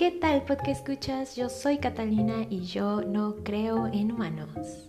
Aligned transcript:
¿Qué 0.00 0.12
tal 0.12 0.46
podcast 0.46 0.66
escuchas? 0.68 1.36
Yo 1.36 1.50
soy 1.50 1.76
Catalina 1.76 2.46
y 2.48 2.62
yo 2.62 3.02
no 3.02 3.36
creo 3.44 3.86
en 3.86 4.12
humanos. 4.12 4.88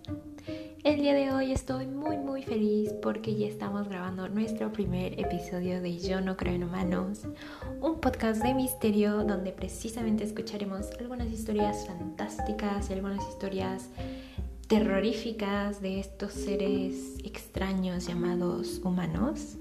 El 0.85 1.01
día 1.01 1.13
de 1.13 1.33
hoy 1.33 1.51
estoy 1.51 1.85
muy 1.85 2.17
muy 2.17 2.43
feliz 2.43 2.93
porque 3.01 3.35
ya 3.35 3.47
estamos 3.47 3.89
grabando 3.89 4.29
nuestro 4.29 4.71
primer 4.71 5.19
episodio 5.19 5.81
de 5.81 5.97
Yo 5.97 6.21
no 6.21 6.37
creo 6.37 6.53
en 6.53 6.63
humanos, 6.63 7.23
un 7.81 7.99
podcast 7.99 8.41
de 8.41 8.53
misterio 8.53 9.25
donde 9.25 9.51
precisamente 9.51 10.23
escucharemos 10.23 10.89
algunas 10.97 11.27
historias 11.27 11.85
fantásticas 11.85 12.89
y 12.89 12.93
algunas 12.93 13.27
historias 13.27 13.89
terroríficas 14.69 15.81
de 15.81 15.99
estos 15.99 16.31
seres 16.31 17.17
extraños 17.25 18.07
llamados 18.07 18.79
humanos. 18.81 19.57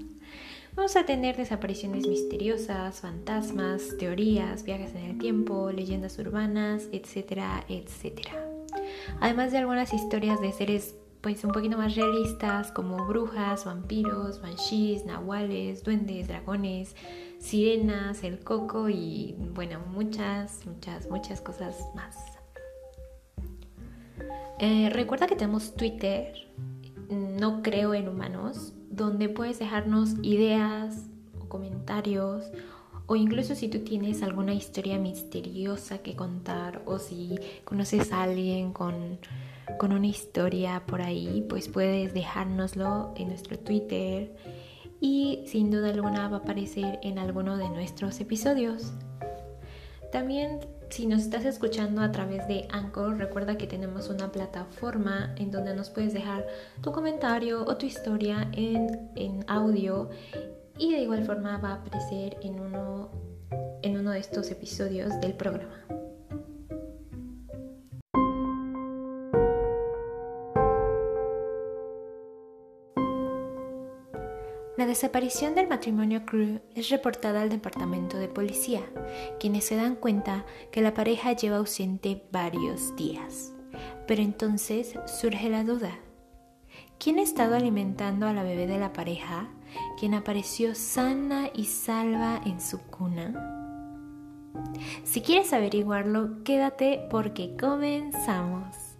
Vamos 0.75 0.95
a 0.95 1.05
tener 1.05 1.35
desapariciones 1.35 2.07
misteriosas, 2.07 3.01
fantasmas, 3.01 3.97
teorías, 3.99 4.63
viajes 4.63 4.95
en 4.95 5.03
el 5.03 5.17
tiempo, 5.17 5.69
leyendas 5.71 6.17
urbanas, 6.17 6.87
etcétera, 6.93 7.65
etcétera. 7.67 8.31
Además 9.19 9.51
de 9.51 9.57
algunas 9.57 9.93
historias 9.93 10.39
de 10.39 10.51
seres 10.53 10.95
pues 11.21 11.43
un 11.43 11.51
poquito 11.51 11.77
más 11.77 11.95
realistas 11.95 12.71
como 12.71 13.05
brujas, 13.05 13.65
vampiros, 13.65 14.41
banshees, 14.41 15.05
nahuales, 15.05 15.83
duendes, 15.83 16.27
dragones, 16.27 16.95
sirenas, 17.37 18.23
el 18.23 18.39
coco 18.39 18.89
y 18.89 19.35
bueno, 19.53 19.79
muchas, 19.91 20.65
muchas, 20.65 21.09
muchas 21.09 21.41
cosas 21.41 21.77
más. 21.95 22.17
Eh, 24.57 24.89
recuerda 24.91 25.27
que 25.27 25.35
tenemos 25.35 25.75
Twitter, 25.75 26.33
no 27.09 27.61
creo 27.61 27.93
en 27.93 28.07
humanos, 28.07 28.73
donde 28.91 29.29
puedes 29.29 29.59
dejarnos 29.59 30.15
ideas 30.21 31.07
o 31.39 31.47
comentarios 31.47 32.51
o 33.07 33.15
incluso 33.15 33.55
si 33.55 33.67
tú 33.67 33.79
tienes 33.79 34.23
alguna 34.23 34.53
historia 34.53 34.97
misteriosa 34.97 35.97
que 35.97 36.15
contar 36.15 36.81
o 36.85 36.97
si 36.97 37.37
conoces 37.65 38.11
a 38.13 38.23
alguien 38.23 38.71
con, 38.71 39.19
con 39.77 39.91
una 39.91 40.07
historia 40.07 40.83
por 40.85 41.01
ahí, 41.01 41.45
pues 41.49 41.67
puedes 41.67 42.13
dejárnoslo 42.13 43.13
en 43.17 43.27
nuestro 43.27 43.59
Twitter 43.59 44.33
y 45.01 45.43
sin 45.45 45.71
duda 45.71 45.89
alguna 45.89 46.29
va 46.29 46.37
a 46.37 46.39
aparecer 46.39 46.99
en 47.03 47.19
alguno 47.19 47.57
de 47.57 47.69
nuestros 47.69 48.19
episodios. 48.21 48.93
También 50.11 50.59
si 50.91 51.05
nos 51.07 51.21
estás 51.21 51.45
escuchando 51.45 52.01
a 52.01 52.11
través 52.11 52.45
de 52.49 52.67
Anchor, 52.69 53.17
recuerda 53.17 53.57
que 53.57 53.65
tenemos 53.65 54.09
una 54.09 54.29
plataforma 54.29 55.33
en 55.37 55.49
donde 55.49 55.73
nos 55.73 55.89
puedes 55.89 56.13
dejar 56.13 56.45
tu 56.81 56.91
comentario 56.91 57.63
o 57.65 57.77
tu 57.77 57.85
historia 57.85 58.49
en, 58.51 59.09
en 59.15 59.45
audio 59.47 60.09
y 60.77 60.93
de 60.93 60.99
igual 60.99 61.23
forma 61.23 61.57
va 61.57 61.69
a 61.69 61.73
aparecer 61.75 62.37
en 62.41 62.59
uno, 62.59 63.09
en 63.81 63.97
uno 63.97 64.11
de 64.11 64.19
estos 64.19 64.51
episodios 64.51 65.19
del 65.21 65.33
programa. 65.33 66.00
La 74.77 74.85
desaparición 74.85 75.53
del 75.53 75.67
matrimonio 75.67 76.25
Crew 76.25 76.61
es 76.75 76.89
reportada 76.89 77.41
al 77.41 77.49
departamento 77.49 78.17
de 78.17 78.29
policía, 78.29 78.81
quienes 79.37 79.65
se 79.65 79.75
dan 79.75 79.95
cuenta 79.95 80.45
que 80.71 80.81
la 80.81 80.93
pareja 80.93 81.33
lleva 81.33 81.57
ausente 81.57 82.23
varios 82.31 82.95
días. 82.95 83.51
Pero 84.07 84.21
entonces 84.21 84.97
surge 85.07 85.49
la 85.49 85.65
duda. 85.65 85.99
¿Quién 86.99 87.19
ha 87.19 87.21
estado 87.21 87.55
alimentando 87.55 88.27
a 88.27 88.33
la 88.33 88.43
bebé 88.43 88.65
de 88.65 88.79
la 88.79 88.93
pareja, 88.93 89.49
quien 89.99 90.13
apareció 90.13 90.73
sana 90.73 91.49
y 91.53 91.65
salva 91.65 92.41
en 92.45 92.61
su 92.61 92.79
cuna? 92.79 93.57
Si 95.03 95.21
quieres 95.21 95.51
averiguarlo, 95.51 96.43
quédate 96.43 97.07
porque 97.09 97.57
comenzamos. 97.59 98.90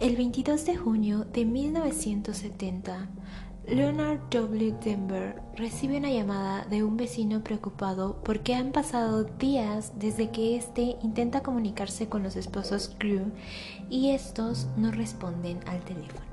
El 0.00 0.16
22 0.16 0.64
de 0.64 0.76
junio 0.78 1.26
de 1.26 1.44
1970, 1.44 3.10
Leonard 3.68 4.30
W. 4.30 4.74
Denver 4.82 5.42
recibe 5.54 5.98
una 5.98 6.08
llamada 6.08 6.64
de 6.64 6.82
un 6.82 6.96
vecino 6.96 7.44
preocupado 7.44 8.22
porque 8.24 8.54
han 8.54 8.72
pasado 8.72 9.24
días 9.24 9.92
desde 9.98 10.30
que 10.30 10.56
éste 10.56 10.96
intenta 11.02 11.42
comunicarse 11.42 12.08
con 12.08 12.22
los 12.22 12.36
esposos 12.36 12.96
Crew 12.98 13.30
y 13.90 14.12
estos 14.12 14.68
no 14.78 14.90
responden 14.90 15.60
al 15.66 15.80
teléfono. 15.84 16.24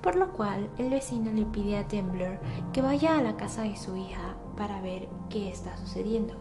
Por 0.00 0.16
lo 0.16 0.32
cual, 0.32 0.70
el 0.78 0.88
vecino 0.88 1.30
le 1.34 1.44
pide 1.44 1.76
a 1.76 1.84
Denver 1.84 2.40
que 2.72 2.80
vaya 2.80 3.18
a 3.18 3.22
la 3.22 3.36
casa 3.36 3.64
de 3.64 3.76
su 3.76 3.98
hija 3.98 4.34
para 4.56 4.80
ver 4.80 5.10
qué 5.28 5.50
está 5.50 5.76
sucediendo. 5.76 6.34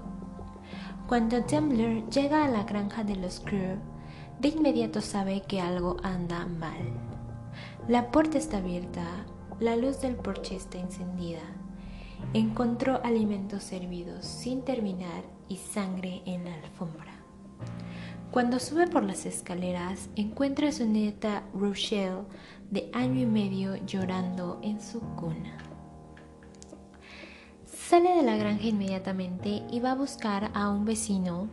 Cuando 1.07 1.41
Dembler 1.41 2.09
llega 2.09 2.45
a 2.45 2.49
la 2.49 2.63
granja 2.63 3.03
de 3.03 3.17
los 3.17 3.41
Crew, 3.41 3.79
de 4.39 4.49
inmediato 4.49 5.01
sabe 5.01 5.41
que 5.41 5.61
algo 5.61 5.97
anda 6.03 6.45
mal. 6.45 6.77
La 7.87 8.11
puerta 8.11 8.37
está 8.37 8.57
abierta, 8.57 9.25
la 9.59 9.75
luz 9.75 10.01
del 10.01 10.15
porche 10.15 10.55
está 10.55 10.77
encendida. 10.77 11.41
Encontró 12.33 12.99
alimentos 13.03 13.63
servidos 13.63 14.25
sin 14.25 14.63
terminar 14.63 15.23
y 15.47 15.57
sangre 15.57 16.21
en 16.25 16.45
la 16.45 16.55
alfombra. 16.55 17.13
Cuando 18.31 18.59
sube 18.59 18.87
por 18.87 19.03
las 19.03 19.25
escaleras, 19.25 20.09
encuentra 20.15 20.69
a 20.69 20.71
su 20.73 20.85
nieta 20.85 21.43
Rochelle, 21.53 22.23
de 22.69 22.89
año 22.93 23.21
y 23.21 23.25
medio, 23.25 23.77
llorando 23.85 24.59
en 24.61 24.81
su 24.81 24.99
cuna. 24.99 25.57
Sale 27.65 28.15
de 28.15 28.23
la 28.23 28.35
granja 28.35 28.65
inmediatamente 28.65 29.63
y 29.71 29.79
va 29.79 29.91
a 29.91 29.95
buscar 29.95 30.51
a 30.53 30.69
un 30.69 30.83
vecino 30.83 31.47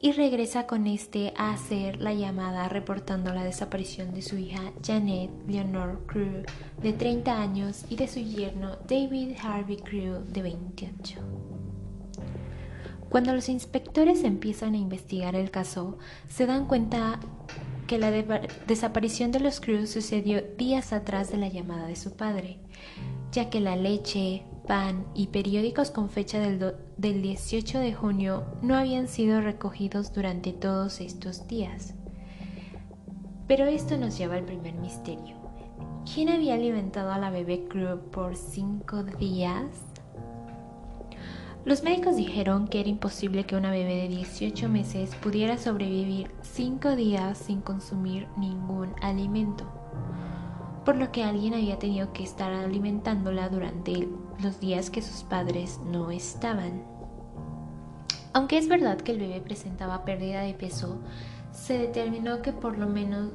y 0.00 0.12
regresa 0.12 0.66
con 0.66 0.86
este 0.86 1.32
a 1.36 1.52
hacer 1.52 2.00
la 2.00 2.14
llamada 2.14 2.68
reportando 2.68 3.34
la 3.34 3.44
desaparición 3.44 4.14
de 4.14 4.22
su 4.22 4.36
hija 4.36 4.72
Janet 4.84 5.30
Leonore 5.48 5.98
Crew 6.06 6.44
de 6.80 6.92
30 6.92 7.40
años 7.40 7.84
y 7.88 7.96
de 7.96 8.06
su 8.06 8.20
yerno 8.20 8.76
David 8.88 9.36
Harvey 9.42 9.76
Crew 9.76 10.24
de 10.28 10.42
28. 10.42 11.20
Cuando 13.08 13.34
los 13.34 13.48
inspectores 13.48 14.22
empiezan 14.22 14.74
a 14.74 14.78
investigar 14.78 15.34
el 15.34 15.50
caso, 15.50 15.98
se 16.28 16.46
dan 16.46 16.66
cuenta 16.66 17.18
que 17.86 17.98
la 17.98 18.10
desaparición 18.10 19.32
de 19.32 19.40
los 19.40 19.60
Crew 19.60 19.86
sucedió 19.86 20.42
días 20.42 20.92
atrás 20.92 21.30
de 21.30 21.38
la 21.38 21.48
llamada 21.48 21.86
de 21.86 21.96
su 21.96 22.16
padre, 22.16 22.58
ya 23.32 23.50
que 23.50 23.60
la 23.60 23.76
leche, 23.76 24.44
pan 24.66 25.06
y 25.14 25.28
periódicos 25.28 25.90
con 25.90 26.10
fecha 26.10 26.38
del, 26.38 26.74
del 26.96 27.22
18 27.22 27.78
de 27.78 27.94
junio 27.94 28.44
no 28.62 28.76
habían 28.76 29.08
sido 29.08 29.40
recogidos 29.40 30.12
durante 30.12 30.52
todos 30.52 31.00
estos 31.00 31.46
días. 31.48 31.94
Pero 33.46 33.64
esto 33.66 33.96
nos 33.96 34.18
lleva 34.18 34.36
al 34.36 34.44
primer 34.44 34.74
misterio. 34.74 35.36
¿Quién 36.12 36.28
había 36.28 36.54
alimentado 36.54 37.12
a 37.12 37.18
la 37.18 37.30
bebé 37.30 37.66
Crew 37.68 37.98
por 38.10 38.36
cinco 38.36 39.02
días? 39.02 39.66
Los 41.64 41.82
médicos 41.82 42.16
dijeron 42.16 42.68
que 42.68 42.80
era 42.80 42.88
imposible 42.88 43.44
que 43.44 43.56
una 43.56 43.70
bebé 43.70 43.96
de 43.96 44.08
18 44.08 44.68
meses 44.68 45.14
pudiera 45.16 45.58
sobrevivir 45.58 46.30
cinco 46.40 46.96
días 46.96 47.36
sin 47.36 47.60
consumir 47.60 48.26
ningún 48.38 48.94
alimento 49.02 49.77
por 50.88 50.96
lo 50.96 51.12
que 51.12 51.22
alguien 51.22 51.52
había 51.52 51.78
tenido 51.78 52.14
que 52.14 52.22
estar 52.22 52.50
alimentándola 52.50 53.50
durante 53.50 54.08
los 54.42 54.58
días 54.58 54.88
que 54.88 55.02
sus 55.02 55.22
padres 55.22 55.78
no 55.84 56.10
estaban. 56.10 56.82
Aunque 58.32 58.56
es 58.56 58.68
verdad 58.68 58.96
que 58.96 59.12
el 59.12 59.18
bebé 59.18 59.42
presentaba 59.42 60.06
pérdida 60.06 60.40
de 60.40 60.54
peso, 60.54 60.98
se 61.52 61.76
determinó 61.76 62.40
que 62.40 62.54
por 62.54 62.78
lo 62.78 62.86
menos 62.86 63.32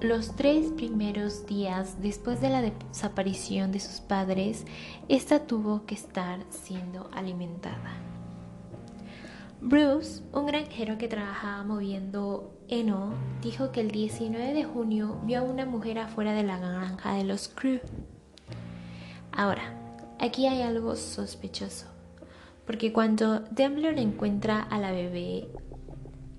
los 0.00 0.34
tres 0.34 0.72
primeros 0.72 1.46
días 1.46 2.02
después 2.02 2.40
de 2.40 2.50
la 2.50 2.60
desaparición 2.60 3.70
de 3.70 3.78
sus 3.78 4.00
padres, 4.00 4.64
esta 5.08 5.46
tuvo 5.46 5.86
que 5.86 5.94
estar 5.94 6.40
siendo 6.50 7.08
alimentada. 7.12 8.00
Bruce, 9.60 10.24
un 10.32 10.46
granjero 10.46 10.98
que 10.98 11.06
trabajaba 11.06 11.62
moviendo 11.62 12.55
heno, 12.68 13.14
dijo 13.42 13.72
que 13.72 13.80
el 13.80 13.90
19 13.90 14.54
de 14.54 14.64
junio 14.64 15.20
vio 15.24 15.40
a 15.40 15.42
una 15.42 15.66
mujer 15.66 15.98
afuera 15.98 16.32
de 16.32 16.42
la 16.42 16.58
granja 16.58 17.14
de 17.14 17.24
los 17.24 17.48
Crew. 17.48 17.80
Ahora, 19.32 19.74
aquí 20.18 20.46
hay 20.46 20.62
algo 20.62 20.96
sospechoso, 20.96 21.86
porque 22.66 22.92
cuando 22.92 23.40
Dembler 23.50 23.98
encuentra 23.98 24.60
a 24.60 24.78
la 24.78 24.92
bebé 24.92 25.48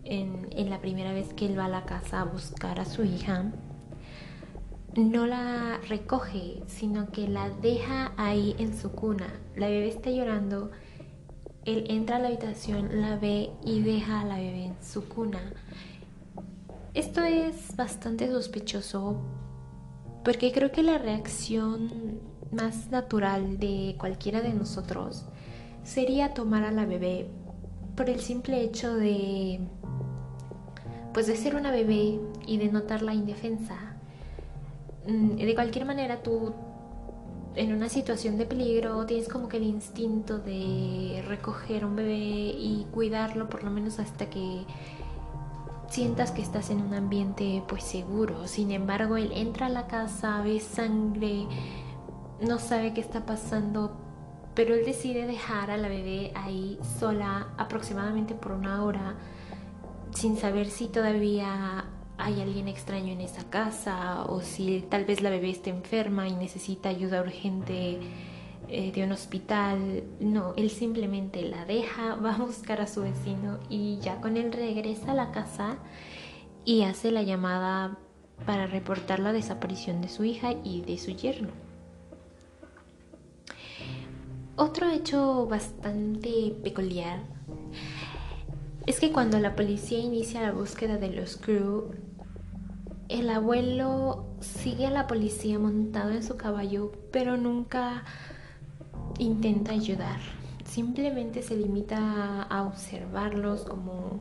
en, 0.04 0.48
en 0.52 0.70
la 0.70 0.82
primera 0.82 1.14
vez 1.14 1.34
que 1.34 1.46
él 1.46 1.58
va 1.58 1.66
a 1.66 1.70
la 1.70 1.86
casa 1.86 2.22
a 2.22 2.26
buscar 2.26 2.80
a 2.80 2.86
su 2.86 3.04
hija, 3.04 3.52
no 4.96 5.28
la 5.28 5.80
recoge, 5.88 6.64
sino 6.68 7.12
que 7.12 7.28
la 7.28 7.50
deja 7.50 8.14
ahí 8.18 8.56
en 8.58 8.76
su 8.76 8.92
cuna. 8.92 9.28
La 9.56 9.68
bebé 9.68 9.90
está 9.90 10.10
llorando 10.10 10.72
él 11.68 11.84
entra 11.90 12.16
a 12.16 12.20
la 12.20 12.30
habitación, 12.30 13.02
la 13.02 13.18
ve 13.18 13.50
y 13.66 13.82
deja 13.82 14.22
a 14.22 14.26
la 14.26 14.38
bebé 14.38 14.68
en 14.68 14.78
su 14.82 15.06
cuna. 15.10 15.42
Esto 16.98 17.22
es 17.22 17.76
bastante 17.76 18.28
sospechoso 18.28 19.18
porque 20.24 20.52
creo 20.52 20.72
que 20.72 20.82
la 20.82 20.98
reacción 20.98 21.92
más 22.52 22.90
natural 22.90 23.60
de 23.60 23.96
cualquiera 24.00 24.42
de 24.42 24.52
nosotros 24.52 25.24
sería 25.84 26.34
tomar 26.34 26.64
a 26.64 26.72
la 26.72 26.88
bebé 26.88 27.30
por 27.96 28.10
el 28.10 28.20
simple 28.20 28.64
hecho 28.64 28.96
de 28.96 29.60
pues 31.14 31.28
de 31.28 31.36
ser 31.36 31.56
una 31.56 31.70
bebé 31.70 32.20
y 32.48 32.58
de 32.58 32.72
notar 32.72 33.04
la 33.04 33.14
indefensa. 33.14 33.78
Mm, 35.08 35.36
de 35.36 35.54
cualquier 35.54 35.86
manera 35.86 36.24
tú 36.24 36.56
en 37.54 37.74
una 37.74 37.90
situación 37.90 38.40
de 38.40 38.48
peligro 38.48 39.06
tienes 39.06 39.30
como 39.30 39.50
que 39.50 39.58
el 39.58 39.66
instinto 39.66 40.40
de 40.40 41.24
recoger 41.28 41.84
a 41.84 41.86
un 41.86 41.96
bebé 41.96 42.18
y 42.18 42.88
cuidarlo 42.92 43.50
por 43.50 43.64
lo 43.64 43.70
menos 43.70 44.00
hasta 44.00 44.32
que 44.32 44.66
sientas 45.90 46.32
que 46.32 46.42
estás 46.42 46.70
en 46.70 46.82
un 46.82 46.94
ambiente 46.94 47.64
pues 47.68 47.84
seguro. 47.84 48.48
Sin 48.48 48.72
embargo, 48.72 49.18
él 49.18 49.32
entra 49.34 49.68
a 49.68 49.70
la 49.70 49.88
casa, 49.88 50.42
ve 50.42 50.60
sangre, 50.60 51.48
no 52.42 52.60
sabe 52.60 52.94
qué 52.94 53.02
está 53.02 53.26
pasando, 53.26 53.98
pero 54.54 54.76
él 54.76 54.86
decide 54.86 55.26
dejar 55.26 55.72
a 55.72 55.78
la 55.78 55.88
bebé 55.88 56.32
ahí 56.36 56.80
sola 57.00 57.48
aproximadamente 57.58 58.34
por 58.36 58.52
una 58.54 58.84
hora 58.84 59.16
sin 60.14 60.38
saber 60.38 60.70
si 60.70 60.88
todavía 60.88 61.86
hay 62.18 62.42
alguien 62.42 62.68
extraño 62.68 63.14
en 63.14 63.22
esa 63.22 63.44
casa 63.50 64.24
o 64.24 64.42
si 64.42 64.82
tal 64.90 65.06
vez 65.06 65.22
la 65.22 65.30
bebé 65.30 65.52
está 65.52 65.70
enferma 65.70 66.28
y 66.28 66.34
necesita 66.34 66.90
ayuda 66.90 67.22
urgente 67.22 68.00
eh, 68.70 68.92
de 68.92 69.04
un 69.04 69.12
hospital. 69.12 70.04
No, 70.20 70.54
él 70.58 70.70
simplemente 70.70 71.42
la 71.44 71.66
deja, 71.66 72.16
va 72.24 72.36
a 72.36 72.40
buscar 72.40 72.82
a 72.82 72.88
su 72.88 73.02
vecino 73.02 73.60
y 73.70 74.00
ya 74.00 74.22
con 74.22 74.38
él 74.38 74.52
regresa 74.52 75.12
a 75.12 75.16
la 75.16 75.32
casa 75.32 75.78
y 76.66 76.84
hace 76.84 77.12
la 77.12 77.24
llamada 77.24 77.98
para 78.46 78.68
reportar 78.68 79.20
la 79.20 79.34
desaparición 79.34 80.02
de 80.02 80.10
su 80.10 80.24
hija 80.24 80.54
y 80.64 80.82
de 80.82 80.98
su 80.98 81.12
yerno. 81.12 81.50
Otro 84.56 84.90
hecho 84.90 85.46
bastante 85.48 86.56
peculiar 86.64 87.20
es 88.88 89.00
que 89.00 89.12
cuando 89.12 89.40
la 89.40 89.56
policía 89.56 90.00
inicia 90.00 90.42
la 90.42 90.52
búsqueda 90.52 90.98
de 90.98 91.10
los 91.10 91.38
crew, 91.38 91.92
el 93.10 93.30
abuelo 93.30 94.26
sigue 94.40 94.88
a 94.88 94.92
la 94.92 95.08
policía 95.08 95.60
montado 95.60 96.12
en 96.12 96.24
su 96.24 96.38
caballo, 96.38 96.92
pero 97.12 97.38
nunca 97.38 98.04
intenta 99.20 99.72
ayudar. 99.72 100.20
Simplemente 100.66 101.42
se 101.42 101.56
limita 101.56 102.44
a 102.44 102.64
observarlos 102.64 103.62
como 103.64 104.20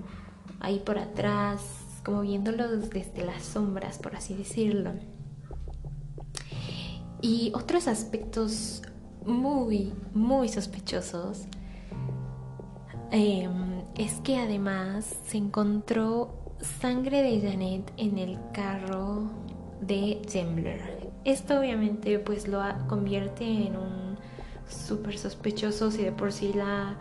ahí 0.60 0.80
por 0.80 0.98
atrás, 0.98 1.62
como 2.04 2.22
viéndolos 2.22 2.90
desde 2.90 3.24
las 3.24 3.42
sombras, 3.42 3.98
por 3.98 4.14
así 4.14 4.34
decirlo. 4.34 4.92
Y 7.20 7.52
otros 7.54 7.88
aspectos 7.88 8.82
muy, 9.24 9.92
muy 10.14 10.48
sospechosos 10.48 11.46
em, 13.10 13.82
es 13.96 14.20
que 14.20 14.36
además 14.38 15.18
se 15.24 15.38
encontró 15.38 16.56
sangre 16.60 17.22
de 17.22 17.40
Janet 17.40 17.92
en 17.96 18.18
el 18.18 18.38
carro 18.52 19.30
de 19.80 20.22
Zembler. 20.28 21.10
Esto 21.24 21.58
obviamente 21.58 22.18
pues 22.20 22.46
lo 22.46 22.62
convierte 22.86 23.44
en 23.44 23.76
un 23.76 24.05
súper 24.68 25.18
sospechoso 25.18 25.90
si 25.90 26.02
de 26.02 26.12
por 26.12 26.32
sí 26.32 26.52
la, 26.52 26.96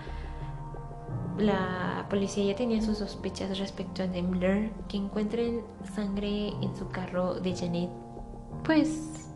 la 1.38 2.06
policía 2.10 2.46
ya 2.46 2.56
tenía 2.56 2.82
sus 2.82 2.98
sospechas 3.00 3.58
respecto 3.58 4.04
a 4.04 4.08
Zembler, 4.08 4.72
que 4.88 4.98
encuentren 4.98 5.62
sangre 5.96 6.50
en 6.62 6.76
su 6.76 6.90
carro 6.90 7.36
de 7.36 7.56
Janet 7.56 7.90
pues 8.64 9.30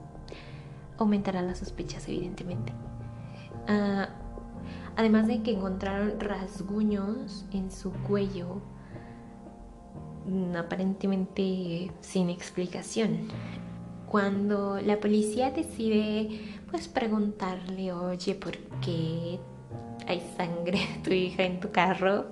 aumentará 0.97 1.41
las 1.41 1.59
sospechas 1.59 2.07
evidentemente. 2.07 2.73
Ah, 3.67 4.09
además 4.95 5.27
de 5.27 5.41
que 5.43 5.51
encontraron 5.51 6.19
rasguños 6.19 7.45
en 7.51 7.71
su 7.71 7.91
cuello 7.91 8.61
Mm, 10.29 10.55
aparentemente 10.55 11.91
sin 12.01 12.29
explicación. 12.29 13.29
Cuando 14.07 14.79
la 14.81 14.99
policía 14.99 15.51
decide 15.51 16.58
pues 16.69 16.88
preguntarle, 16.88 17.92
oye, 17.94 18.36
¿por 18.36 18.57
qué 18.81 19.39
hay 20.07 20.21
sangre 20.38 20.80
de 20.95 21.04
tu 21.04 21.12
hija 21.12 21.44
en 21.44 21.60
tu 21.60 21.71
carro? 21.71 22.27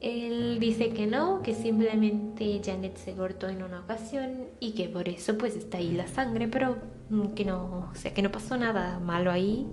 Él 0.00 0.58
dice 0.60 0.90
que 0.90 1.06
no, 1.06 1.42
que 1.42 1.54
simplemente 1.54 2.60
Janet 2.64 2.96
se 2.96 3.14
cortó 3.14 3.48
en 3.48 3.62
una 3.62 3.80
ocasión 3.80 4.46
y 4.60 4.72
que 4.72 4.88
por 4.88 5.08
eso 5.08 5.36
pues 5.36 5.56
está 5.56 5.78
ahí 5.78 5.92
la 5.92 6.06
sangre, 6.06 6.46
pero 6.46 6.78
mm, 7.10 7.28
que 7.34 7.44
no, 7.44 7.90
o 7.90 7.94
sea, 7.94 8.14
que 8.14 8.22
no 8.22 8.30
pasó 8.30 8.56
nada 8.56 9.00
malo 9.00 9.32
ahí. 9.32 9.66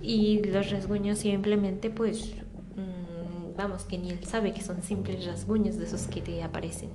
Y 0.00 0.42
los 0.44 0.70
rasguños 0.70 1.18
simplemente 1.18 1.90
pues 1.90 2.34
vamos, 3.56 3.84
que 3.84 3.98
ni 3.98 4.10
él 4.10 4.24
sabe 4.24 4.52
que 4.52 4.62
son 4.62 4.82
simples 4.82 5.24
rasguños 5.26 5.76
de 5.76 5.84
esos 5.84 6.06
que 6.06 6.20
te 6.20 6.42
aparecen 6.42 6.90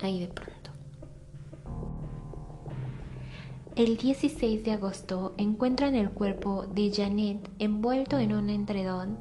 ahí 0.00 0.20
de 0.20 0.28
pronto. 0.28 0.59
El 3.80 3.96
16 3.96 4.62
de 4.62 4.72
agosto 4.72 5.32
encuentran 5.38 5.94
el 5.94 6.10
cuerpo 6.10 6.66
de 6.66 6.92
Janet 6.94 7.50
envuelto 7.58 8.18
en 8.18 8.34
un 8.34 8.50
entredón 8.50 9.18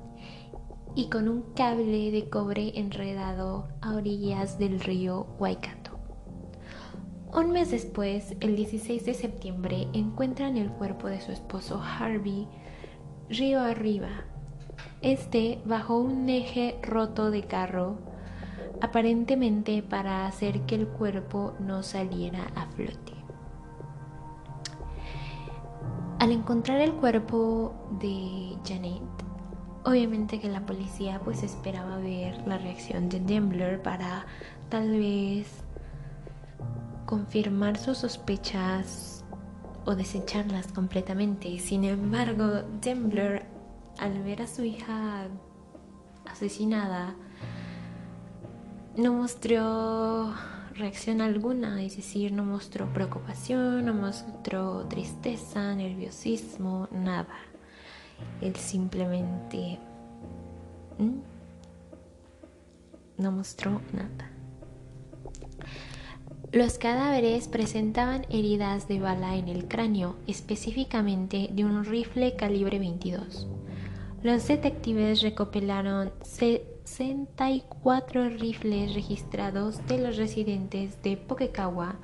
y 0.95 1.07
con 1.07 1.29
un 1.29 1.53
cable 1.53 2.11
de 2.11 2.29
cobre 2.29 2.77
enredado 2.77 3.69
a 3.79 3.93
orillas 3.93 4.59
del 4.59 4.81
río 4.81 5.27
Waikato. 5.39 5.97
Un 7.33 7.51
mes 7.51 7.71
después, 7.71 8.35
el 8.41 8.57
16 8.57 9.05
de 9.05 9.13
septiembre, 9.13 9.87
encuentran 9.93 10.57
el 10.57 10.69
cuerpo 10.71 11.07
de 11.07 11.21
su 11.21 11.31
esposo 11.31 11.81
Harvey 11.81 12.45
río 13.29 13.61
arriba, 13.61 14.25
este 15.01 15.61
bajo 15.63 15.97
un 15.99 16.27
eje 16.27 16.77
roto 16.83 17.31
de 17.31 17.43
carro, 17.43 17.99
aparentemente 18.81 19.83
para 19.83 20.27
hacer 20.27 20.63
que 20.65 20.75
el 20.75 20.89
cuerpo 20.89 21.53
no 21.61 21.81
saliera 21.81 22.51
a 22.57 22.65
flote. 22.65 23.18
Al 26.19 26.33
encontrar 26.33 26.81
el 26.81 26.91
cuerpo 26.91 27.73
de 28.01 28.57
Janet, 28.67 29.01
obviamente 29.85 30.41
que 30.41 30.49
la 30.49 30.65
policía 30.65 31.21
pues 31.23 31.43
esperaba 31.43 31.97
ver 31.97 32.45
la 32.45 32.57
reacción 32.57 33.07
de 33.07 33.21
Dembler 33.21 33.81
para 33.81 34.25
tal 34.67 34.91
vez 34.91 35.47
confirmar 37.05 37.77
sus 37.77 37.99
sospechas 37.99 39.23
o 39.85 39.95
desecharlas 39.95 40.73
completamente. 40.73 41.57
Sin 41.57 41.85
embargo, 41.85 42.63
Dembler 42.81 43.45
al 43.97 44.21
ver 44.21 44.41
a 44.41 44.47
su 44.47 44.65
hija 44.65 45.27
asesinada, 46.25 47.15
no 48.97 49.13
mostró 49.13 50.33
reacción 50.79 51.21
alguna, 51.21 51.83
es 51.83 51.97
decir, 51.97 52.31
no 52.31 52.43
mostró 52.43 52.91
preocupación, 52.93 53.85
no 53.85 53.93
mostró 53.93 54.85
tristeza, 54.87 55.75
nerviosismo, 55.75 56.87
nada. 56.91 57.35
Él 58.41 58.55
simplemente 58.55 59.77
no 63.17 63.31
mostró 63.31 63.81
nada. 63.93 64.31
Los 66.51 66.79
cadáveres 66.79 67.47
presentaban 67.47 68.25
heridas 68.29 68.87
de 68.87 68.99
bala 68.99 69.35
en 69.35 69.49
el 69.49 69.67
cráneo, 69.67 70.15
específicamente 70.25 71.49
de 71.51 71.63
un 71.63 71.85
rifle 71.85 72.35
calibre 72.35 72.79
22. 72.79 73.47
Los 74.23 74.47
detectives 74.47 75.21
recopilaron 75.21 76.11
64 76.89 78.29
rifles 78.29 78.93
registrados 78.95 79.85
de 79.87 79.99
los 79.99 80.17
residentes 80.17 81.01
de 81.03 81.17
Pokekawa, 81.17 81.95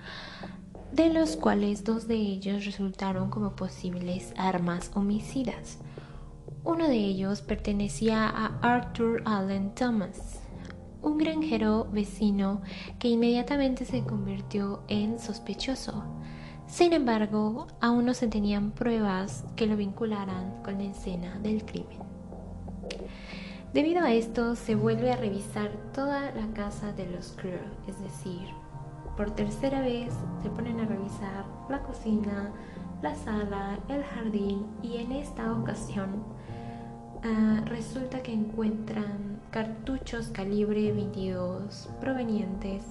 de 0.92 1.12
los 1.12 1.36
cuales 1.36 1.84
dos 1.84 2.08
de 2.08 2.16
ellos 2.16 2.66
resultaron 2.66 3.30
como 3.30 3.56
posibles 3.56 4.34
armas 4.38 4.92
homicidas. 4.94 5.80
Uno 6.64 6.88
de 6.88 6.98
ellos 6.98 7.42
pertenecía 7.42 8.28
a 8.28 8.60
Arthur 8.62 9.24
Allen 9.26 9.74
Thomas, 9.74 10.40
un 11.02 11.18
granjero 11.18 11.88
vecino 11.92 12.62
que 13.00 13.10
inmediatamente 13.10 13.86
se 13.86 14.04
convirtió 14.04 14.84
en 14.88 15.20
sospechoso. 15.20 16.04
Sin 16.68 16.94
embargo, 16.94 17.68
aún 17.82 18.06
no 18.06 18.14
se 18.14 18.28
tenían 18.28 18.72
pruebas 18.72 19.46
que 19.56 19.68
lo 19.68 19.76
vincularan 19.76 20.64
con 20.64 20.78
la 20.78 20.86
escena 20.86 21.38
del 21.40 21.66
crimen. 21.66 22.15
Debido 23.76 24.06
a 24.06 24.14
esto, 24.14 24.56
se 24.56 24.74
vuelve 24.74 25.12
a 25.12 25.18
revisar 25.18 25.70
toda 25.94 26.32
la 26.32 26.48
casa 26.54 26.94
de 26.94 27.08
los 27.08 27.34
Crew, 27.34 27.60
es 27.90 28.02
decir, 28.02 28.48
por 29.18 29.32
tercera 29.32 29.82
vez 29.82 30.14
se 30.42 30.50
ponen 30.50 30.80
a 30.80 30.86
revisar 30.86 31.44
la 31.68 31.80
cocina, 31.80 32.54
la 33.02 33.14
sala, 33.16 33.78
el 33.90 34.02
jardín 34.02 34.66
y 34.82 34.96
en 34.96 35.12
esta 35.12 35.52
ocasión 35.52 36.24
ah, 37.22 37.64
resulta 37.66 38.24
que 38.24 38.32
encuentran 38.32 39.42
cartuchos 39.52 40.30
calibre 40.30 40.94
22 40.94 41.90
provenientes 42.00 42.82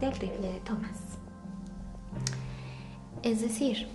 del 0.00 0.10
rifle 0.14 0.54
de 0.54 0.60
Thomas. 0.64 0.98
Es 3.22 3.42
decir, 3.42 3.86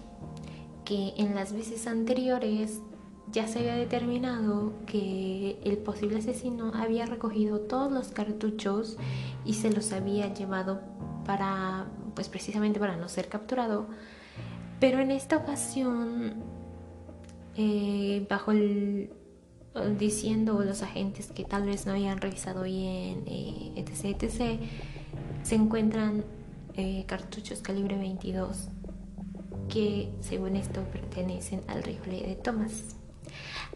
que 0.85 1.13
en 1.17 1.35
las 1.35 1.51
veces 1.51 1.87
anteriores 1.87 2.81
ya 3.31 3.47
se 3.47 3.59
había 3.59 3.75
determinado 3.75 4.73
que 4.85 5.59
el 5.63 5.77
posible 5.77 6.19
asesino 6.19 6.71
había 6.73 7.05
recogido 7.05 7.59
todos 7.59 7.91
los 7.91 8.09
cartuchos 8.09 8.97
y 9.45 9.55
se 9.55 9.71
los 9.71 9.91
había 9.91 10.33
llevado 10.33 10.81
para, 11.25 11.87
pues 12.15 12.29
precisamente 12.29 12.79
para 12.79 12.97
no 12.97 13.09
ser 13.09 13.27
capturado. 13.27 13.87
Pero 14.79 14.99
en 14.99 15.11
esta 15.11 15.37
ocasión, 15.37 16.35
eh, 17.55 18.25
bajo 18.29 18.51
el 18.51 19.11
diciendo 19.97 20.63
los 20.63 20.81
agentes 20.81 21.31
que 21.31 21.43
tal 21.43 21.65
vez 21.65 21.85
no 21.85 21.91
habían 21.91 22.19
revisado 22.19 22.63
bien, 22.63 23.23
eh, 23.27 23.73
etc, 23.75 24.21
etc, 24.23 24.59
se 25.43 25.55
encuentran 25.55 26.25
eh, 26.75 27.05
cartuchos 27.07 27.61
calibre 27.61 27.95
22 27.97 28.69
que 29.69 30.09
según 30.21 30.55
esto 30.55 30.81
pertenecen 30.91 31.61
al 31.67 31.83
rifle 31.83 32.21
de 32.21 32.35
Thomas. 32.35 32.95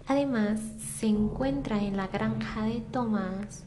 Además, 0.08 0.60
se 1.00 1.08
encuentra 1.08 1.82
en 1.82 1.98
la 1.98 2.08
granja 2.08 2.64
de 2.64 2.82
Thomas 2.82 3.64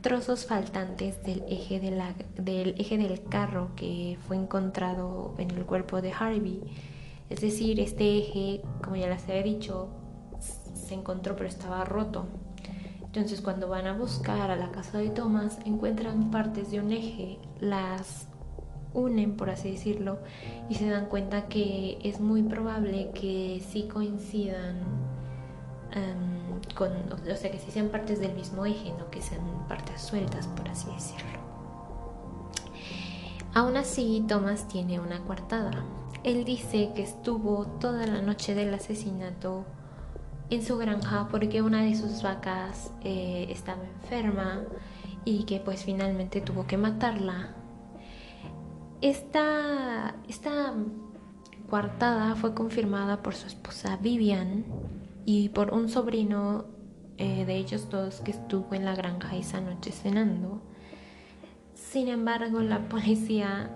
trozos 0.00 0.46
faltantes 0.46 1.22
del 1.22 1.44
eje, 1.48 1.78
del 2.36 2.74
eje 2.78 2.98
del 2.98 3.22
carro 3.24 3.70
que 3.76 4.18
fue 4.26 4.36
encontrado 4.36 5.34
en 5.38 5.50
el 5.50 5.64
cuerpo 5.66 6.00
de 6.00 6.12
Harvey. 6.12 6.62
Es 7.28 7.40
decir, 7.40 7.80
este 7.80 8.18
eje, 8.18 8.62
como 8.82 8.96
ya 8.96 9.08
les 9.08 9.24
había 9.24 9.42
dicho, 9.42 9.88
se 10.74 10.94
encontró 10.94 11.36
pero 11.36 11.48
estaba 11.48 11.84
roto. 11.84 12.26
Entonces 13.02 13.40
cuando 13.40 13.68
van 13.68 13.86
a 13.86 13.92
buscar 13.92 14.50
a 14.50 14.56
la 14.56 14.70
casa 14.70 14.98
de 14.98 15.10
Thomas 15.10 15.58
encuentran 15.64 16.30
partes 16.30 16.70
de 16.70 16.80
un 16.80 16.92
eje, 16.92 17.38
las 17.58 18.28
unen, 18.94 19.36
por 19.36 19.50
así 19.50 19.72
decirlo, 19.72 20.18
y 20.68 20.76
se 20.76 20.88
dan 20.88 21.06
cuenta 21.06 21.46
que 21.48 21.98
es 22.02 22.20
muy 22.20 22.42
probable 22.42 23.10
que 23.12 23.62
sí 23.68 23.88
coincidan 23.92 24.78
em, 25.92 26.60
o 26.80 27.36
sea, 27.36 27.50
que 27.50 27.58
sean 27.58 27.88
partes 27.88 28.20
del 28.20 28.34
mismo 28.34 28.66
eje, 28.66 28.92
no 28.98 29.10
que 29.10 29.20
sean 29.20 29.40
partes 29.68 30.00
sueltas, 30.00 30.46
por 30.48 30.68
así 30.68 30.90
decirlo. 30.90 31.40
Aún 33.54 33.76
así, 33.76 34.24
Thomas 34.28 34.68
tiene 34.68 35.00
una 35.00 35.20
coartada. 35.20 35.84
Él 36.22 36.44
dice 36.44 36.92
que 36.94 37.02
estuvo 37.02 37.66
toda 37.66 38.06
la 38.06 38.22
noche 38.22 38.54
del 38.54 38.72
asesinato 38.72 39.64
en 40.50 40.64
su 40.64 40.78
granja 40.78 41.28
porque 41.30 41.62
una 41.62 41.82
de 41.82 41.94
sus 41.94 42.22
vacas 42.22 42.92
eh, 43.02 43.46
estaba 43.50 43.82
enferma 43.84 44.62
y 45.24 45.44
que 45.44 45.60
pues 45.60 45.84
finalmente 45.84 46.40
tuvo 46.40 46.66
que 46.66 46.76
matarla 46.76 47.54
esta, 49.00 50.14
esta 50.28 50.74
coartada 51.68 52.34
fue 52.34 52.54
confirmada 52.54 53.22
por 53.22 53.34
su 53.34 53.46
esposa 53.46 53.96
Vivian 53.96 54.64
y 55.32 55.48
por 55.48 55.72
un 55.72 55.88
sobrino 55.88 56.64
eh, 57.16 57.44
de 57.44 57.54
ellos 57.54 57.88
dos 57.88 58.20
que 58.20 58.32
estuvo 58.32 58.74
en 58.74 58.84
la 58.84 58.96
granja 58.96 59.36
esa 59.36 59.60
noche 59.60 59.92
cenando. 59.92 60.60
Sin 61.72 62.08
embargo, 62.08 62.58
la 62.62 62.80
policía 62.88 63.70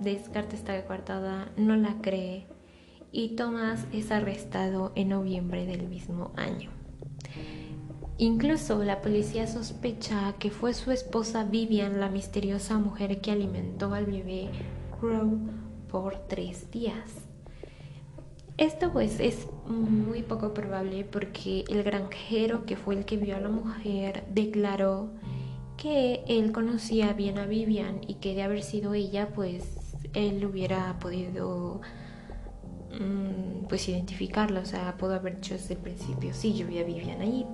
descarta 0.00 0.56
esta 0.56 0.84
coartada, 0.86 1.52
no 1.56 1.76
la 1.76 1.94
cree 2.02 2.48
y 3.12 3.36
Thomas 3.36 3.86
es 3.92 4.10
arrestado 4.10 4.90
en 4.96 5.10
noviembre 5.10 5.66
del 5.66 5.86
mismo 5.86 6.32
año. 6.34 6.70
Incluso 8.16 8.82
la 8.82 9.00
policía 9.00 9.46
sospecha 9.46 10.34
que 10.40 10.50
fue 10.50 10.74
su 10.74 10.90
esposa 10.90 11.44
Vivian 11.44 12.00
la 12.00 12.08
misteriosa 12.08 12.76
mujer 12.76 13.20
que 13.20 13.30
alimentó 13.30 13.94
al 13.94 14.06
bebé 14.06 14.48
Crow 14.98 15.38
por 15.88 16.26
tres 16.26 16.72
días. 16.72 17.27
Esto 18.58 18.92
pues 18.92 19.20
es 19.20 19.46
muy 19.68 20.22
poco 20.22 20.52
probable 20.52 21.04
porque 21.04 21.64
el 21.68 21.84
granjero 21.84 22.66
que 22.66 22.76
fue 22.76 22.96
el 22.96 23.04
que 23.04 23.16
vio 23.16 23.36
a 23.36 23.40
la 23.40 23.48
mujer 23.48 24.24
declaró 24.30 25.10
que 25.76 26.24
él 26.26 26.50
conocía 26.50 27.12
bien 27.12 27.38
a 27.38 27.46
Vivian 27.46 28.00
y 28.06 28.14
que 28.14 28.34
de 28.34 28.42
haber 28.42 28.64
sido 28.64 28.94
ella 28.94 29.28
pues 29.32 29.96
él 30.12 30.44
hubiera 30.44 30.98
podido 30.98 31.80
mm, 32.98 33.66
pues 33.68 33.88
identificarla, 33.88 34.58
o 34.60 34.64
sea, 34.64 34.96
pudo 34.96 35.14
haber 35.14 35.36
dicho 35.36 35.54
desde 35.54 35.74
el 35.74 35.80
principio, 35.80 36.34
sí, 36.34 36.54
yo 36.54 36.66
vi 36.66 36.78
a 36.80 36.84
Vivian 36.84 37.20
ahí, 37.20 37.46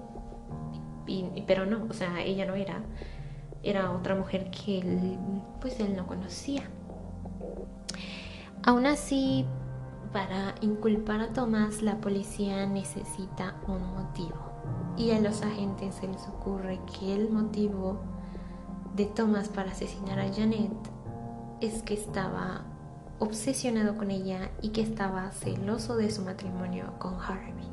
pero 1.46 1.66
no, 1.66 1.86
o 1.90 1.92
sea, 1.92 2.22
ella 2.22 2.46
no 2.46 2.54
era, 2.54 2.82
era 3.62 3.90
otra 3.90 4.14
mujer 4.14 4.50
que 4.50 4.78
él, 4.78 5.18
pues 5.60 5.78
él 5.80 5.94
no 5.94 6.06
conocía. 6.06 6.62
Aún 8.62 8.86
así, 8.86 9.44
para 10.14 10.54
inculpar 10.60 11.20
a 11.20 11.32
Tomás, 11.32 11.82
la 11.82 12.00
policía 12.00 12.66
necesita 12.66 13.56
un 13.66 13.94
motivo. 13.94 14.52
Y 14.96 15.10
a 15.10 15.18
los 15.18 15.42
agentes 15.42 15.96
se 15.96 16.06
les 16.06 16.28
ocurre 16.28 16.78
que 16.86 17.12
el 17.12 17.30
motivo 17.30 17.98
de 18.94 19.06
Tomás 19.06 19.48
para 19.48 19.72
asesinar 19.72 20.20
a 20.20 20.32
Janet 20.32 20.70
es 21.60 21.82
que 21.82 21.94
estaba 21.94 22.62
obsesionado 23.18 23.96
con 23.96 24.12
ella 24.12 24.52
y 24.62 24.68
que 24.68 24.82
estaba 24.82 25.32
celoso 25.32 25.96
de 25.96 26.08
su 26.12 26.22
matrimonio 26.22 26.92
con 27.00 27.14
Harvey. 27.20 27.66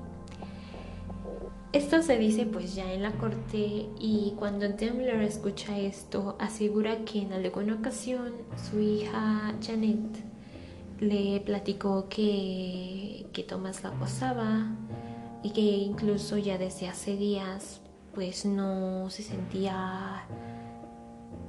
Esto 1.74 2.02
se 2.02 2.18
dice 2.18 2.48
pues 2.48 2.74
ya 2.74 2.92
en 2.92 3.04
la 3.04 3.12
corte 3.12 3.88
y 4.00 4.34
cuando 4.40 4.68
Dembler 4.68 5.22
escucha 5.22 5.78
esto 5.78 6.38
asegura 6.40 7.06
que 7.06 7.22
en 7.22 7.34
alguna 7.34 7.76
ocasión 7.76 8.34
su 8.56 8.80
hija 8.80 9.54
Janet 9.62 10.32
le 11.02 11.42
platicó 11.42 12.08
que, 12.08 13.26
que 13.34 13.44
Thomas 13.44 13.84
la 13.84 13.90
acosaba 13.90 14.68
y 15.44 15.50
que 15.50 15.62
incluso 15.62 16.38
ya 16.38 16.58
desde 16.58 16.88
hace 16.88 17.18
días 17.18 17.82
pues 18.14 18.46
no 18.46 19.10
se 19.10 19.24
sentía 19.24 20.26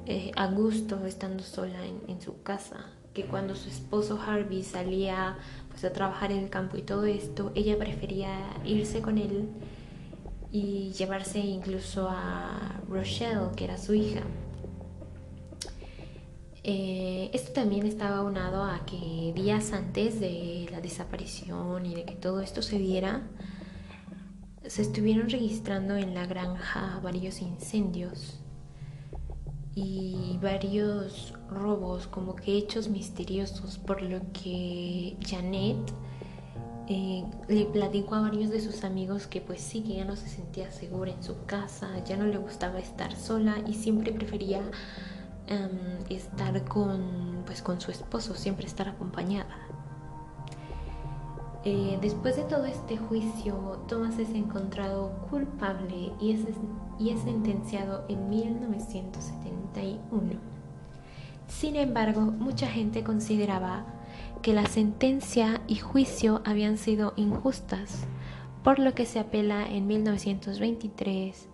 eh, 0.07 0.33
a 0.35 0.47
gusto 0.47 1.05
estando 1.07 1.45
sola 1.45 1.85
en, 1.87 2.01
en, 2.09 2.21
su 2.21 2.43
casa 2.43 2.87
que 3.13 3.27
cuando 3.27 3.55
su 3.55 3.69
esposo 3.69 4.19
Harvey 4.21 4.63
salía 4.63 5.37
pues 5.69 5.85
a 5.85 5.93
trabajar 5.93 6.33
en 6.33 6.39
el 6.39 6.51
campo 6.51 6.79
y 6.79 6.83
todo 6.83 7.05
esto 7.05 7.53
ella 7.55 7.79
prefería 7.79 8.31
irse 8.65 9.03
con 9.03 9.19
él 9.19 9.51
y 10.51 10.93
llevarse 10.93 11.39
incluso 11.39 12.09
a 12.11 12.81
Rochelle, 12.89 13.49
que 13.57 13.65
era 13.65 13.79
su 13.79 13.95
hija. 13.95 14.21
Eh, 16.65 17.31
esto 17.33 17.53
también 17.53 17.87
estaba 17.87 18.23
unado 18.23 18.63
a 18.63 18.85
que 18.87 19.33
días 19.35 19.73
antes 19.73 20.21
de 20.21 20.69
la 20.71 20.81
desaparición 20.81 21.87
y 21.87 21.95
de 21.95 22.05
que 22.05 22.15
todo 22.15 22.41
esto 22.41 22.63
se 22.63 22.79
diera, 22.79 23.23
se 24.67 24.83
estuvieron 24.83 25.29
registrando 25.29 25.97
en 25.97 26.15
la 26.15 26.27
granja 26.27 27.01
varios 27.03 27.43
incendios 27.43 28.39
y 29.75 30.39
varios 30.41 31.35
robos, 31.51 32.07
como 32.07 32.37
que 32.37 32.57
hechos 32.57 32.89
misteriosos, 32.89 33.79
por 33.79 34.03
lo 34.03 34.21
que 34.33 35.17
Janet 35.27 35.79
eh, 36.89 37.25
le 37.49 37.65
platicó 37.67 38.17
a 38.17 38.21
varios 38.21 38.51
de 38.51 38.61
sus 38.61 38.85
amigos 38.85 39.27
que 39.27 39.41
pues 39.41 39.61
sí, 39.61 39.83
que 39.83 39.95
ya 39.95 40.05
no 40.05 40.15
se 40.15 40.29
sentía 40.29 40.71
segura 40.71 41.11
en 41.11 41.23
su 41.23 41.45
casa, 41.47 41.89
ya 42.05 42.17
no 42.17 42.27
le 42.27 42.37
gustaba 42.39 42.79
estar 42.79 43.17
sola 43.17 43.57
y 43.67 43.75
siempre 43.75 44.13
prefería 44.13 44.61
em, 45.47 45.99
estar 46.09 46.65
con, 46.65 47.43
pues, 47.47 47.63
con 47.63 47.81
su 47.81 47.91
esposo, 47.91 48.35
siempre 48.35 48.67
estar 48.67 48.89
acompañada. 48.89 49.57
Eh, 51.65 51.97
después 52.03 52.37
de 52.37 52.43
todo 52.43 52.67
este 52.67 52.97
juicio, 52.97 53.85
Thomas 53.87 54.19
es 54.19 54.31
encontrado 54.31 55.13
culpable 55.31 56.11
y 56.21 56.33
es, 56.33 56.41
y 56.99 57.11
es 57.11 57.21
sentenciado 57.21 58.05
en 58.09 58.29
1971. 58.29 60.41
Sin 61.47 61.77
embargo, 61.77 62.23
mucha 62.23 62.67
gente 62.67 63.05
consideraba 63.05 63.85
que 64.43 64.55
la 64.55 64.67
sentencia 64.67 65.63
y 65.69 65.77
juicio 65.77 66.43
habían 66.45 66.79
sido 66.79 67.13
injustas, 67.15 68.09
por 68.65 68.81
lo 68.81 68.93
que 68.95 69.07
se 69.07 69.21
apela 69.21 69.65
en 69.69 69.87
1923, 69.87 71.49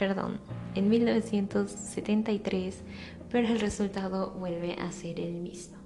perdón, 0.00 0.40
en 0.74 0.88
1973, 0.88 2.82
pero 3.30 3.46
el 3.46 3.60
resultado 3.60 4.30
vuelve 4.30 4.72
a 4.80 4.90
ser 4.92 5.20
el 5.20 5.34
mismo. 5.34 5.76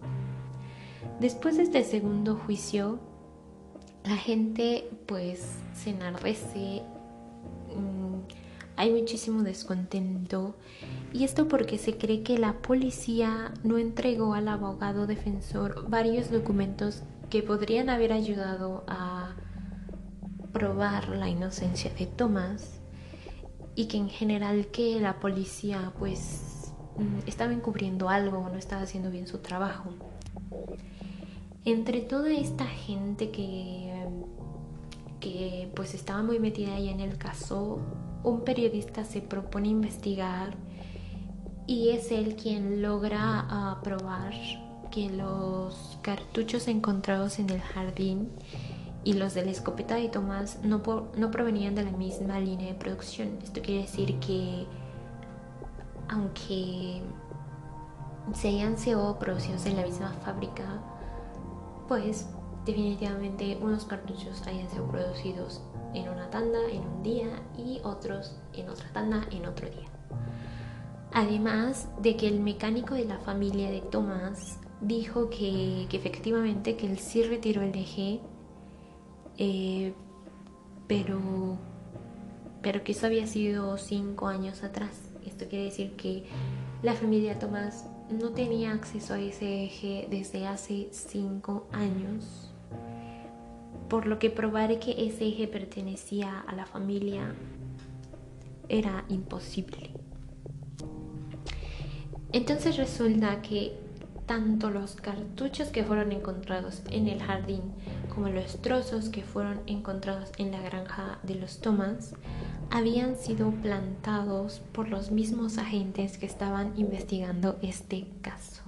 Después 1.18 1.56
de 1.56 1.64
este 1.64 1.82
segundo 1.82 2.36
juicio, 2.36 3.00
la 4.04 4.16
gente 4.16 4.88
pues 5.06 5.58
se 5.74 5.90
enardece, 5.90 6.82
mm, 7.74 8.20
hay 8.76 8.92
muchísimo 8.92 9.42
descontento 9.42 10.54
y 11.12 11.24
esto 11.24 11.48
porque 11.48 11.76
se 11.76 11.98
cree 11.98 12.22
que 12.22 12.38
la 12.38 12.62
policía 12.62 13.52
no 13.64 13.78
entregó 13.78 14.34
al 14.34 14.46
abogado 14.46 15.08
defensor 15.08 15.90
varios 15.90 16.30
documentos 16.30 17.02
que 17.30 17.42
podrían 17.42 17.90
haber 17.90 18.12
ayudado 18.12 18.84
a 18.86 19.34
probar 20.52 21.08
la 21.08 21.28
inocencia 21.28 21.92
de 21.98 22.06
Thomas 22.06 22.83
y 23.74 23.86
que 23.86 23.96
en 23.96 24.08
general 24.08 24.66
que 24.68 25.00
la 25.00 25.18
policía 25.20 25.92
pues 25.98 26.72
mm, 26.96 27.26
estaba 27.28 27.52
encubriendo 27.52 28.08
algo 28.08 28.38
o 28.38 28.48
no 28.48 28.56
estaba 28.56 28.82
haciendo 28.82 29.10
bien 29.10 29.26
su 29.26 29.38
trabajo. 29.38 29.90
Entre 31.64 32.00
toda 32.00 32.30
esta 32.30 32.66
gente 32.66 33.30
que, 33.30 33.92
que 35.20 35.70
pues 35.74 35.94
estaba 35.94 36.22
muy 36.22 36.38
metida 36.38 36.74
ahí 36.74 36.88
en 36.88 37.00
el 37.00 37.16
caso, 37.16 37.80
un 38.22 38.42
periodista 38.42 39.04
se 39.04 39.20
propone 39.22 39.68
investigar 39.68 40.54
y 41.66 41.90
es 41.90 42.12
él 42.12 42.36
quien 42.36 42.82
logra 42.82 43.78
probar 43.82 44.34
que 44.90 45.10
los 45.10 45.98
cartuchos 46.02 46.68
encontrados 46.68 47.38
en 47.38 47.50
el 47.50 47.60
jardín 47.60 48.28
y 49.04 49.12
los 49.12 49.34
de 49.34 49.44
la 49.44 49.50
escopeta 49.50 49.96
de 49.96 50.08
Tomás 50.08 50.58
no, 50.62 50.82
no 51.16 51.30
provenían 51.30 51.74
de 51.74 51.84
la 51.84 51.92
misma 51.92 52.40
línea 52.40 52.72
de 52.72 52.78
producción. 52.78 53.38
Esto 53.42 53.60
quiere 53.62 53.82
decir 53.82 54.18
que 54.18 54.66
aunque 56.08 57.02
se 58.32 58.48
hayan 58.48 58.78
sido 58.78 59.18
producidos 59.18 59.66
en 59.66 59.76
la 59.76 59.82
misma 59.82 60.10
fábrica, 60.24 60.64
pues 61.86 62.28
definitivamente 62.64 63.58
unos 63.60 63.84
cartuchos 63.84 64.46
hayan 64.46 64.68
sido 64.70 64.86
producidos 64.86 65.62
en 65.92 66.08
una 66.08 66.30
tanda 66.30 66.58
en 66.70 66.80
un 66.80 67.02
día 67.02 67.28
y 67.56 67.80
otros 67.84 68.36
en 68.54 68.68
otra 68.68 68.90
tanda 68.92 69.26
en 69.30 69.46
otro 69.46 69.68
día. 69.68 69.88
Además 71.12 71.88
de 72.00 72.16
que 72.16 72.26
el 72.26 72.40
mecánico 72.40 72.94
de 72.94 73.04
la 73.04 73.18
familia 73.18 73.70
de 73.70 73.80
Tomás 73.80 74.58
dijo 74.80 75.30
que, 75.30 75.86
efectivamente 75.92 76.76
que 76.76 76.86
él 76.86 76.98
sí 76.98 77.22
retiró 77.22 77.62
el 77.62 77.74
eje, 77.76 78.20
eh, 79.38 79.92
pero, 80.86 81.58
pero 82.62 82.84
que 82.84 82.92
eso 82.92 83.06
había 83.06 83.26
sido 83.26 83.76
cinco 83.78 84.28
años 84.28 84.62
atrás. 84.62 85.10
Esto 85.26 85.46
quiere 85.48 85.66
decir 85.66 85.96
que 85.96 86.24
la 86.82 86.94
familia 86.94 87.38
Tomás 87.38 87.86
no 88.10 88.30
tenía 88.30 88.72
acceso 88.72 89.14
a 89.14 89.20
ese 89.20 89.64
eje 89.64 90.06
desde 90.10 90.46
hace 90.46 90.88
cinco 90.90 91.66
años, 91.72 92.52
por 93.88 94.06
lo 94.06 94.18
que 94.18 94.30
probar 94.30 94.78
que 94.78 95.06
ese 95.06 95.26
eje 95.26 95.48
pertenecía 95.48 96.40
a 96.40 96.54
la 96.54 96.66
familia 96.66 97.34
era 98.68 99.04
imposible. 99.08 99.90
Entonces 102.32 102.76
resulta 102.76 103.40
que 103.42 103.76
tanto 104.26 104.70
los 104.70 104.96
cartuchos 104.96 105.68
que 105.68 105.84
fueron 105.84 106.12
encontrados 106.12 106.82
en 106.90 107.08
el 107.08 107.22
jardín 107.22 107.62
como 108.14 108.28
los 108.28 108.60
trozos 108.62 109.08
que 109.08 109.22
fueron 109.22 109.60
encontrados 109.66 110.30
en 110.38 110.52
la 110.52 110.60
granja 110.60 111.18
de 111.22 111.34
los 111.34 111.60
Thomas 111.60 112.14
habían 112.70 113.16
sido 113.16 113.50
plantados 113.50 114.62
por 114.72 114.88
los 114.88 115.10
mismos 115.10 115.58
agentes 115.58 116.18
que 116.18 116.26
estaban 116.26 116.72
investigando 116.76 117.58
este 117.62 118.06
caso. 118.22 118.62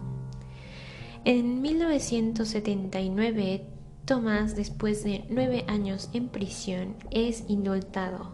En 1.24 1.62
1979, 1.62 3.64
Thomas, 4.04 4.54
después 4.54 5.02
de 5.02 5.24
nueve 5.28 5.64
años 5.66 6.10
en 6.12 6.28
prisión, 6.28 6.94
es 7.10 7.44
indultado. 7.48 8.30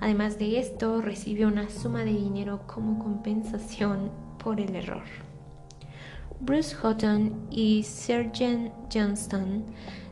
Además 0.00 0.38
de 0.38 0.58
esto, 0.58 1.00
recibió 1.00 1.48
una 1.48 1.70
suma 1.70 2.04
de 2.04 2.12
dinero 2.12 2.62
como 2.66 2.98
compensación 2.98 4.10
por 4.42 4.60
el 4.60 4.74
error. 4.74 5.04
Bruce 6.40 6.74
Houghton 6.74 7.46
y 7.50 7.82
Sergeant 7.84 8.72
Johnston 8.92 9.64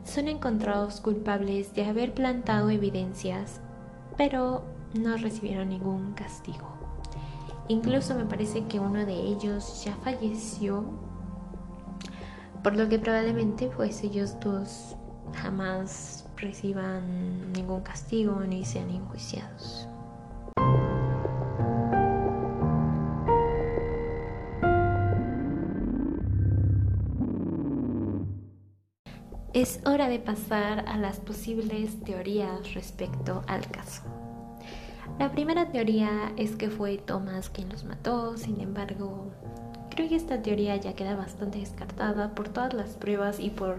son 0.05 0.29
encontrados 0.29 1.01
culpables 1.01 1.73
de 1.73 1.83
haber 1.85 2.13
plantado 2.13 2.69
evidencias, 2.69 3.59
pero 4.15 4.63
no 4.93 5.17
recibieron 5.17 5.69
ningún 5.69 6.13
castigo. 6.13 6.69
Incluso 7.67 8.15
me 8.15 8.25
parece 8.25 8.65
que 8.65 8.79
uno 8.79 9.05
de 9.05 9.13
ellos 9.13 9.83
ya 9.83 9.95
falleció, 9.97 10.85
por 12.63 12.77
lo 12.77 12.87
que 12.87 12.99
probablemente 12.99 13.69
pues 13.75 14.03
ellos 14.03 14.39
dos 14.39 14.95
jamás 15.33 16.25
reciban 16.37 17.51
ningún 17.51 17.81
castigo 17.81 18.39
ni 18.41 18.63
sean 18.63 18.89
enjuiciados. 18.91 19.87
Es 29.55 29.79
hora 29.85 30.09
de 30.09 30.19
pasar 30.19 30.83
a 30.85 30.97
las 30.97 31.21
posibles 31.21 32.03
teorías 32.03 32.73
respecto 32.73 33.41
al 33.47 33.65
caso. 33.69 34.01
La 35.17 35.31
primera 35.31 35.71
teoría 35.71 36.33
es 36.35 36.57
que 36.57 36.69
fue 36.69 36.97
Thomas 36.97 37.49
quien 37.49 37.69
los 37.69 37.85
mató, 37.85 38.35
sin 38.35 38.59
embargo, 38.59 39.31
creo 39.91 40.09
que 40.09 40.17
esta 40.17 40.41
teoría 40.41 40.75
ya 40.75 40.93
queda 40.93 41.15
bastante 41.15 41.59
descartada 41.59 42.35
por 42.35 42.49
todas 42.49 42.73
las 42.73 42.97
pruebas 42.97 43.39
y 43.39 43.49
por 43.49 43.77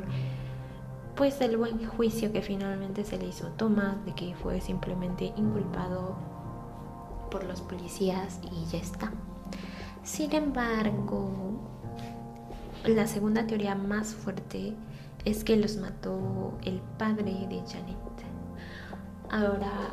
pues 1.15 1.43
el 1.43 1.59
buen 1.59 1.87
juicio 1.87 2.33
que 2.33 2.41
finalmente 2.41 3.05
se 3.05 3.19
le 3.19 3.27
hizo 3.27 3.49
a 3.49 3.57
Thomas 3.59 4.03
de 4.07 4.15
que 4.15 4.35
fue 4.35 4.63
simplemente 4.63 5.35
inculpado 5.37 6.17
por 7.31 7.45
los 7.45 7.61
policías 7.61 8.41
y 8.51 8.65
ya 8.73 8.79
está. 8.79 9.13
Sin 10.05 10.35
embargo, 10.35 11.61
la 12.87 13.07
segunda 13.07 13.47
teoría 13.47 13.75
más 13.75 14.15
fuerte 14.15 14.73
es 15.27 15.43
que 15.43 15.57
los 15.57 15.77
mató 15.77 16.57
el 16.65 16.81
padre 16.99 17.33
de 17.51 17.61
Janet. 17.67 17.97
Ahora, 19.29 19.93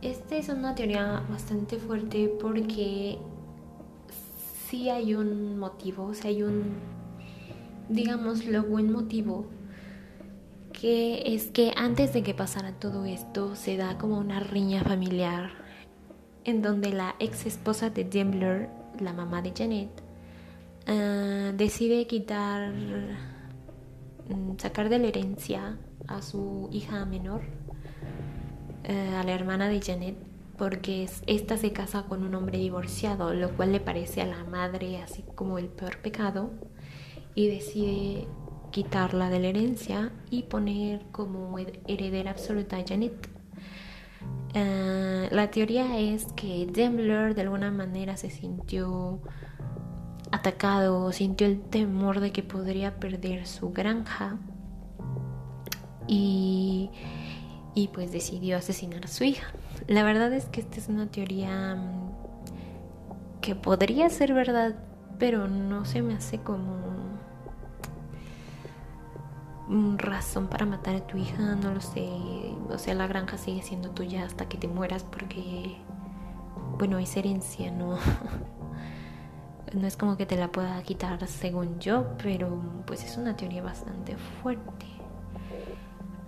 esta 0.00 0.34
es 0.34 0.48
una 0.48 0.74
teoría 0.74 1.22
bastante 1.28 1.76
fuerte 1.76 2.34
porque 2.40 3.18
sí 4.66 4.88
hay 4.88 5.14
un 5.14 5.58
motivo, 5.58 6.06
o 6.06 6.14
sea, 6.14 6.30
hay 6.30 6.42
un, 6.42 6.72
digámoslo, 7.90 8.62
buen 8.64 8.90
motivo, 8.90 9.44
que 10.72 11.34
es 11.34 11.48
que 11.48 11.72
antes 11.76 12.14
de 12.14 12.22
que 12.22 12.32
pasara 12.32 12.72
todo 12.72 13.04
esto 13.04 13.54
se 13.54 13.76
da 13.76 13.98
como 13.98 14.16
una 14.16 14.40
riña 14.40 14.82
familiar 14.82 15.50
en 16.44 16.62
donde 16.62 16.92
la 16.92 17.14
ex 17.20 17.44
esposa 17.44 17.90
de 17.90 18.04
Dembler, 18.04 18.70
la 18.98 19.12
mamá 19.12 19.42
de 19.42 19.52
Janet, 19.54 19.90
ah, 20.86 21.52
decide 21.54 22.06
quitar 22.06 22.72
sacar 24.58 24.88
de 24.88 24.98
la 24.98 25.08
herencia 25.08 25.78
a 26.08 26.22
su 26.22 26.68
hija 26.72 27.04
menor, 27.04 27.42
eh, 28.84 29.14
a 29.16 29.22
la 29.24 29.32
hermana 29.32 29.68
de 29.68 29.80
Janet, 29.80 30.16
porque 30.56 31.08
esta 31.26 31.56
se 31.56 31.72
casa 31.72 32.04
con 32.04 32.22
un 32.22 32.34
hombre 32.34 32.58
divorciado, 32.58 33.34
lo 33.34 33.50
cual 33.56 33.72
le 33.72 33.80
parece 33.80 34.22
a 34.22 34.26
la 34.26 34.44
madre 34.44 35.00
así 35.02 35.24
como 35.34 35.58
el 35.58 35.66
peor 35.66 35.98
pecado, 35.98 36.50
y 37.34 37.48
decide 37.48 38.28
quitarla 38.70 39.30
de 39.30 39.38
la 39.38 39.48
herencia 39.48 40.12
y 40.30 40.44
poner 40.44 41.02
como 41.12 41.56
heredera 41.58 42.30
absoluta 42.30 42.76
a 42.76 42.84
Janet. 42.86 43.28
Eh, 44.54 45.28
la 45.30 45.50
teoría 45.50 45.98
es 45.98 46.26
que 46.34 46.66
Dembler 46.66 47.34
de 47.34 47.42
alguna 47.42 47.70
manera 47.70 48.16
se 48.16 48.30
sintió 48.30 49.20
atacado, 50.32 51.12
sintió 51.12 51.46
el 51.46 51.60
temor 51.60 52.20
de 52.20 52.32
que 52.32 52.42
podría 52.42 52.96
perder 52.98 53.46
su 53.46 53.70
granja 53.70 54.38
y, 56.08 56.90
y 57.74 57.88
pues 57.88 58.10
decidió 58.10 58.56
asesinar 58.56 59.04
a 59.04 59.08
su 59.08 59.24
hija. 59.24 59.52
La 59.86 60.02
verdad 60.02 60.32
es 60.32 60.46
que 60.46 60.60
esta 60.60 60.78
es 60.78 60.88
una 60.88 61.06
teoría 61.06 61.76
mm, 61.76 63.40
que 63.40 63.54
podría 63.54 64.08
ser 64.10 64.32
verdad, 64.32 64.74
pero 65.18 65.48
no 65.48 65.84
se 65.84 66.02
me 66.02 66.14
hace 66.14 66.38
como 66.38 66.92
razón 69.98 70.48
para 70.48 70.66
matar 70.66 70.96
a 70.96 71.06
tu 71.06 71.16
hija, 71.16 71.54
no 71.56 71.72
lo 71.74 71.80
sé. 71.80 72.08
O 72.70 72.78
sea, 72.78 72.94
la 72.94 73.06
granja 73.06 73.38
sigue 73.38 73.62
siendo 73.62 73.90
tuya 73.90 74.24
hasta 74.24 74.48
que 74.48 74.58
te 74.58 74.68
mueras 74.68 75.04
porque, 75.04 75.76
bueno, 76.78 76.98
es 76.98 77.16
herencia, 77.16 77.70
¿no? 77.70 77.96
no 79.74 79.86
es 79.86 79.96
como 79.96 80.16
que 80.16 80.26
te 80.26 80.36
la 80.36 80.50
pueda 80.52 80.82
quitar 80.82 81.26
según 81.26 81.78
yo, 81.78 82.06
pero 82.22 82.62
pues 82.86 83.04
es 83.04 83.16
una 83.16 83.36
teoría 83.36 83.62
bastante 83.62 84.16
fuerte. 84.42 84.86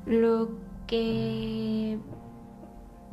Lo 0.06 0.50
que 0.86 1.98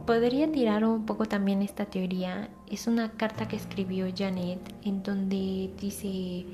podría 0.05 0.51
tirar 0.51 0.83
un 0.83 1.05
poco 1.05 1.25
también 1.25 1.61
esta 1.61 1.85
teoría 1.85 2.49
es 2.69 2.87
una 2.87 3.11
carta 3.11 3.47
que 3.47 3.55
escribió 3.55 4.07
Janet 4.15 4.59
en 4.83 5.03
donde 5.03 5.71
dice 5.79 6.45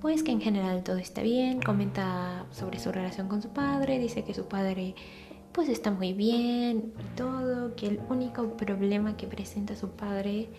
pues 0.00 0.22
que 0.22 0.32
en 0.32 0.40
general 0.42 0.82
todo 0.82 0.98
está 0.98 1.22
bien, 1.22 1.62
comenta 1.62 2.44
sobre 2.50 2.78
su 2.78 2.92
relación 2.92 3.26
con 3.26 3.40
su 3.40 3.48
padre, 3.48 3.98
dice 3.98 4.22
que 4.22 4.34
su 4.34 4.46
padre 4.46 4.94
pues 5.52 5.68
está 5.68 5.90
muy 5.90 6.12
bien 6.12 6.92
y 6.98 7.16
todo, 7.16 7.74
que 7.74 7.86
el 7.86 8.00
único 8.10 8.56
problema 8.56 9.16
que 9.16 9.26
presenta 9.26 9.76
su 9.76 9.90
padre 9.92 10.50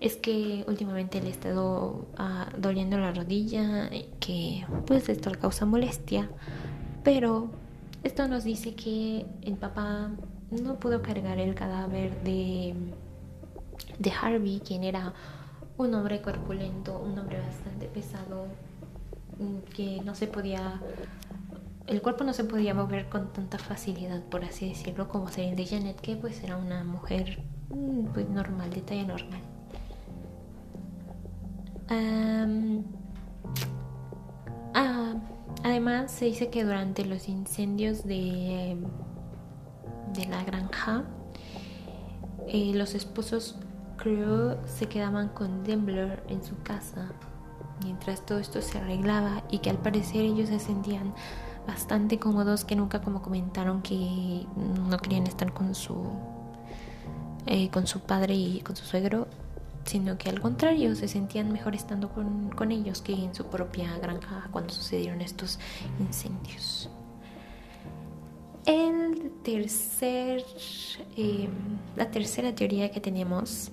es 0.00 0.16
que 0.16 0.64
últimamente 0.68 1.20
le 1.20 1.28
ha 1.28 1.30
estado 1.30 2.06
ah, 2.16 2.48
doliendo 2.56 2.98
la 2.98 3.12
rodilla, 3.12 3.90
que 4.20 4.64
pues 4.86 5.08
esto 5.08 5.30
le 5.30 5.38
causa 5.38 5.66
molestia, 5.66 6.30
pero 7.02 7.50
esto 8.04 8.28
nos 8.28 8.44
dice 8.44 8.74
que 8.74 9.26
el 9.42 9.56
papá 9.56 10.10
no 10.50 10.78
pudo 10.78 11.02
cargar 11.02 11.38
el 11.38 11.54
cadáver 11.54 12.22
de, 12.22 12.74
de 13.98 14.10
Harvey, 14.10 14.60
quien 14.60 14.84
era 14.84 15.14
un 15.76 15.94
hombre 15.94 16.22
corpulento, 16.22 16.98
un 16.98 17.18
hombre 17.18 17.40
bastante 17.40 17.86
pesado, 17.86 18.46
mm, 19.38 19.58
que 19.74 20.00
no 20.04 20.14
se 20.14 20.28
podía, 20.28 20.80
el 21.86 22.02
cuerpo 22.02 22.22
no 22.22 22.32
se 22.32 22.44
podía 22.44 22.72
mover 22.72 23.08
con 23.08 23.32
tanta 23.32 23.58
facilidad, 23.58 24.22
por 24.24 24.44
así 24.44 24.68
decirlo, 24.68 25.08
como 25.08 25.28
ser 25.28 25.46
el 25.46 25.56
de 25.56 25.66
Janet, 25.66 26.00
que 26.00 26.16
pues 26.16 26.42
era 26.44 26.56
una 26.56 26.84
mujer 26.84 27.42
mm, 27.70 28.06
pues 28.12 28.28
normal, 28.28 28.70
de 28.70 28.80
talla 28.82 29.04
normal. 29.04 29.47
Ah, 34.74 35.14
además, 35.64 36.10
se 36.10 36.26
dice 36.26 36.50
que 36.50 36.64
durante 36.64 37.04
los 37.04 37.28
incendios 37.28 38.04
de, 38.04 38.76
de 40.14 40.26
la 40.26 40.44
granja, 40.44 41.04
eh, 42.46 42.72
los 42.74 42.94
esposos 42.94 43.56
Crew 43.96 44.56
se 44.64 44.86
quedaban 44.86 45.28
con 45.28 45.64
Dembler 45.64 46.22
en 46.28 46.42
su 46.44 46.56
casa 46.62 47.10
mientras 47.82 48.24
todo 48.24 48.38
esto 48.38 48.62
se 48.62 48.78
arreglaba 48.78 49.42
y 49.50 49.58
que 49.58 49.70
al 49.70 49.78
parecer 49.78 50.22
ellos 50.22 50.48
se 50.48 50.58
sentían 50.58 51.14
bastante 51.66 52.18
cómodos 52.18 52.64
que 52.64 52.76
nunca 52.76 53.02
como 53.02 53.22
comentaron 53.22 53.82
que 53.82 54.46
no 54.88 54.98
querían 54.98 55.26
estar 55.26 55.52
con 55.52 55.74
su 55.74 55.96
eh, 57.46 57.70
con 57.70 57.86
su 57.86 58.00
padre 58.00 58.34
y 58.34 58.60
con 58.60 58.76
su 58.76 58.84
suegro 58.84 59.26
sino 59.88 60.18
que 60.18 60.28
al 60.28 60.38
contrario 60.40 60.94
se 60.94 61.08
sentían 61.08 61.50
mejor 61.50 61.74
estando 61.74 62.10
con, 62.10 62.70
ellos 62.70 63.00
que 63.00 63.14
en 63.14 63.34
su 63.34 63.46
propia 63.46 63.96
granja 63.98 64.48
cuando 64.50 64.74
sucedieron 64.74 65.22
estos 65.22 65.58
incendios. 65.98 66.90
El 68.66 69.32
tercer, 69.42 70.44
em, 71.16 71.50
la 71.96 72.10
tercera 72.10 72.54
teoría 72.54 72.90
que 72.90 73.00
tenemos 73.00 73.70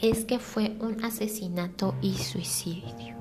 es 0.00 0.24
que 0.24 0.38
fue 0.38 0.76
un 0.80 1.04
asesinato 1.04 1.96
y 2.00 2.14
suicidio. 2.14 3.16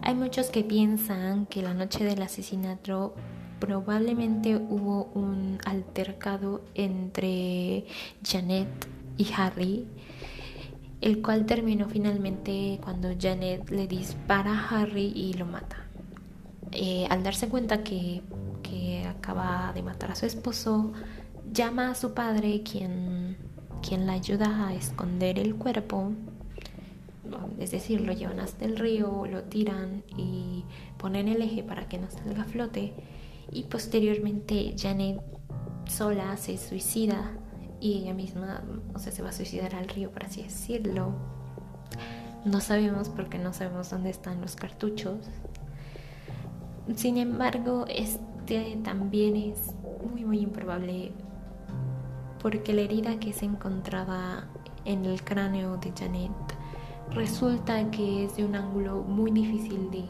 Hay 0.00 0.14
muchos 0.14 0.48
que 0.48 0.64
piensan 0.64 1.44
que 1.46 1.60
la 1.60 1.74
noche 1.74 2.02
del 2.04 2.22
asesinato 2.22 3.14
probablemente 3.60 4.56
hubo 4.56 5.04
un 5.14 5.58
altercado 5.66 6.62
entre 6.74 7.84
Janet 8.22 8.88
y 9.18 9.30
Harry 9.36 9.86
el 11.04 11.20
cual 11.20 11.44
terminó 11.44 11.86
finalmente 11.86 12.80
cuando 12.82 13.10
Janet 13.20 13.68
le 13.68 13.86
dispara 13.86 14.58
a 14.58 14.68
Harry 14.70 15.12
y 15.14 15.34
lo 15.34 15.44
mata. 15.44 15.76
Eh, 16.72 17.06
al 17.10 17.22
darse 17.22 17.50
cuenta 17.50 17.84
que, 17.84 18.22
que, 18.62 19.04
acaba 19.06 19.72
de 19.74 19.82
matar 19.82 20.12
a 20.12 20.14
su 20.14 20.24
esposo, 20.24 20.92
llama 21.52 21.90
a 21.90 21.94
su 21.94 22.14
padre, 22.14 22.62
quien, 22.62 23.36
quien 23.86 24.06
la 24.06 24.14
ayuda 24.14 24.66
a 24.66 24.72
esconder 24.72 25.38
el 25.38 25.56
cuerpo. 25.56 26.10
Es 27.58 27.70
decir, 27.72 28.00
lo 28.00 28.14
llevan 28.14 28.40
hasta 28.40 28.64
el 28.64 28.78
río, 28.78 29.26
lo 29.26 29.42
tiran 29.42 30.04
y 30.16 30.64
ponen 30.96 31.28
el 31.28 31.42
eje 31.42 31.62
para 31.62 31.86
que 31.86 31.98
no 31.98 32.10
salga 32.10 32.44
a 32.44 32.46
flote. 32.46 32.94
Y 33.52 33.64
posteriormente 33.64 34.74
Janet 34.78 35.20
sola 35.86 36.38
se 36.38 36.56
suicida 36.56 37.30
y 37.84 37.98
ella 37.98 38.14
misma, 38.14 38.62
o 38.94 38.98
sea, 38.98 39.12
se 39.12 39.22
va 39.22 39.28
a 39.28 39.32
suicidar 39.32 39.74
al 39.74 39.86
río, 39.86 40.10
por 40.10 40.24
así 40.24 40.42
decirlo. 40.42 41.12
No 42.46 42.62
sabemos 42.62 43.10
porque 43.10 43.38
no 43.38 43.52
sabemos 43.52 43.90
dónde 43.90 44.08
están 44.08 44.40
los 44.40 44.56
cartuchos. 44.56 45.18
Sin 46.96 47.18
embargo, 47.18 47.84
este 47.86 48.78
también 48.82 49.36
es 49.36 49.74
muy 50.10 50.24
muy 50.24 50.38
improbable 50.40 51.12
porque 52.40 52.72
la 52.72 52.80
herida 52.80 53.20
que 53.20 53.34
se 53.34 53.44
encontraba 53.44 54.46
en 54.86 55.04
el 55.04 55.22
cráneo 55.22 55.76
de 55.76 55.92
Janet 55.94 56.32
resulta 57.10 57.90
que 57.90 58.24
es 58.24 58.36
de 58.36 58.46
un 58.46 58.54
ángulo 58.54 59.02
muy 59.02 59.30
difícil 59.30 59.90
de 59.90 60.06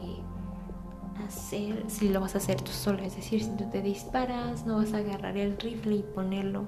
hacer 1.25 1.83
si 1.89 2.07
lo 2.07 2.21
vas 2.21 2.35
a 2.35 2.37
hacer 2.37 2.61
tú 2.61 2.71
solo. 2.71 2.99
Es 2.99 3.17
decir, 3.17 3.43
si 3.43 3.49
tú 3.49 3.65
te 3.69 3.81
disparas, 3.81 4.65
no 4.65 4.77
vas 4.77 4.93
a 4.93 4.99
agarrar 4.99 5.35
el 5.35 5.57
rifle 5.57 5.97
y 5.97 6.03
ponerlo 6.03 6.67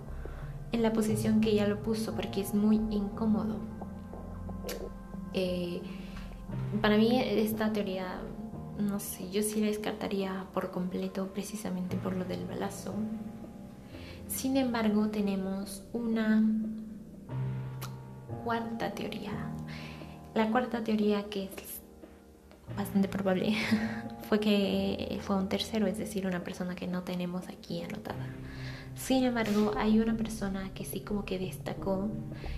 en 0.71 0.84
la 0.84 0.93
posición 0.93 1.41
que 1.41 1.49
ella 1.51 1.67
lo 1.67 1.82
puso 1.82 2.13
porque 2.13 2.41
es 2.41 2.53
muy 2.53 2.77
incómodo. 2.89 3.60
Eh, 5.34 5.82
para 6.82 6.97
mí 6.97 7.19
esta 7.21 7.71
teoría, 7.73 8.21
no 8.80 8.99
sé, 8.99 9.30
yo 9.32 9.43
sí 9.43 9.62
la 9.62 9.67
descartaría 9.67 10.45
por 10.53 10.71
completo 10.71 11.27
precisamente 11.34 11.97
por 11.97 12.15
lo 12.15 12.25
del 12.25 12.45
balazo. 12.45 12.93
Sin 14.27 14.58
embargo, 14.58 15.08
tenemos 15.08 15.84
una 15.93 16.43
cuarta 18.43 18.91
teoría. 18.93 19.32
La 20.36 20.49
cuarta 20.51 20.84
teoría 20.84 21.23
que 21.30 21.45
es 21.45 21.82
bastante 22.75 23.08
probable 23.08 23.56
fue 24.28 24.40
que 24.40 25.20
fue 25.22 25.36
un 25.36 25.50
tercero, 25.50 25.88
es 25.88 25.98
decir, 25.98 26.28
una 26.28 26.44
persona 26.44 26.76
que 26.76 26.88
no 26.88 27.04
tenemos 27.04 27.48
aquí 27.50 27.82
anotada. 27.82 28.28
Sin 28.96 29.24
embargo, 29.24 29.74
hay 29.78 30.00
una 30.00 30.18
persona 30.18 30.74
que 30.74 30.84
sí 30.84 31.02
como 31.02 31.24
que 31.24 31.38
destacó, 31.38 32.10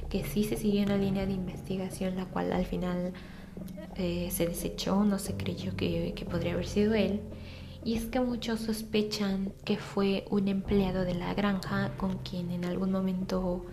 que 0.09 0.23
sí 0.23 0.43
se 0.43 0.55
siguió 0.55 0.83
en 0.83 0.89
la 0.89 0.97
línea 0.97 1.25
de 1.25 1.33
investigación, 1.33 2.15
la 2.15 2.25
cual 2.25 2.53
al 2.53 2.65
final 2.65 3.13
eh, 3.95 4.29
se 4.31 4.47
desechó, 4.47 5.03
no 5.03 5.19
se 5.19 5.35
creyó 5.35 5.75
que, 5.75 6.13
que 6.15 6.25
podría 6.25 6.53
haber 6.53 6.67
sido 6.67 6.93
él. 6.93 7.21
Y 7.83 7.95
es 7.95 8.05
que 8.05 8.19
muchos 8.19 8.61
sospechan 8.61 9.53
que 9.65 9.77
fue 9.77 10.25
un 10.29 10.47
empleado 10.47 11.03
de 11.03 11.13
la 11.13 11.33
granja 11.33 11.91
con 11.97 12.17
quien 12.19 12.51
en 12.51 12.65
algún 12.65 12.91
momento 12.91 13.65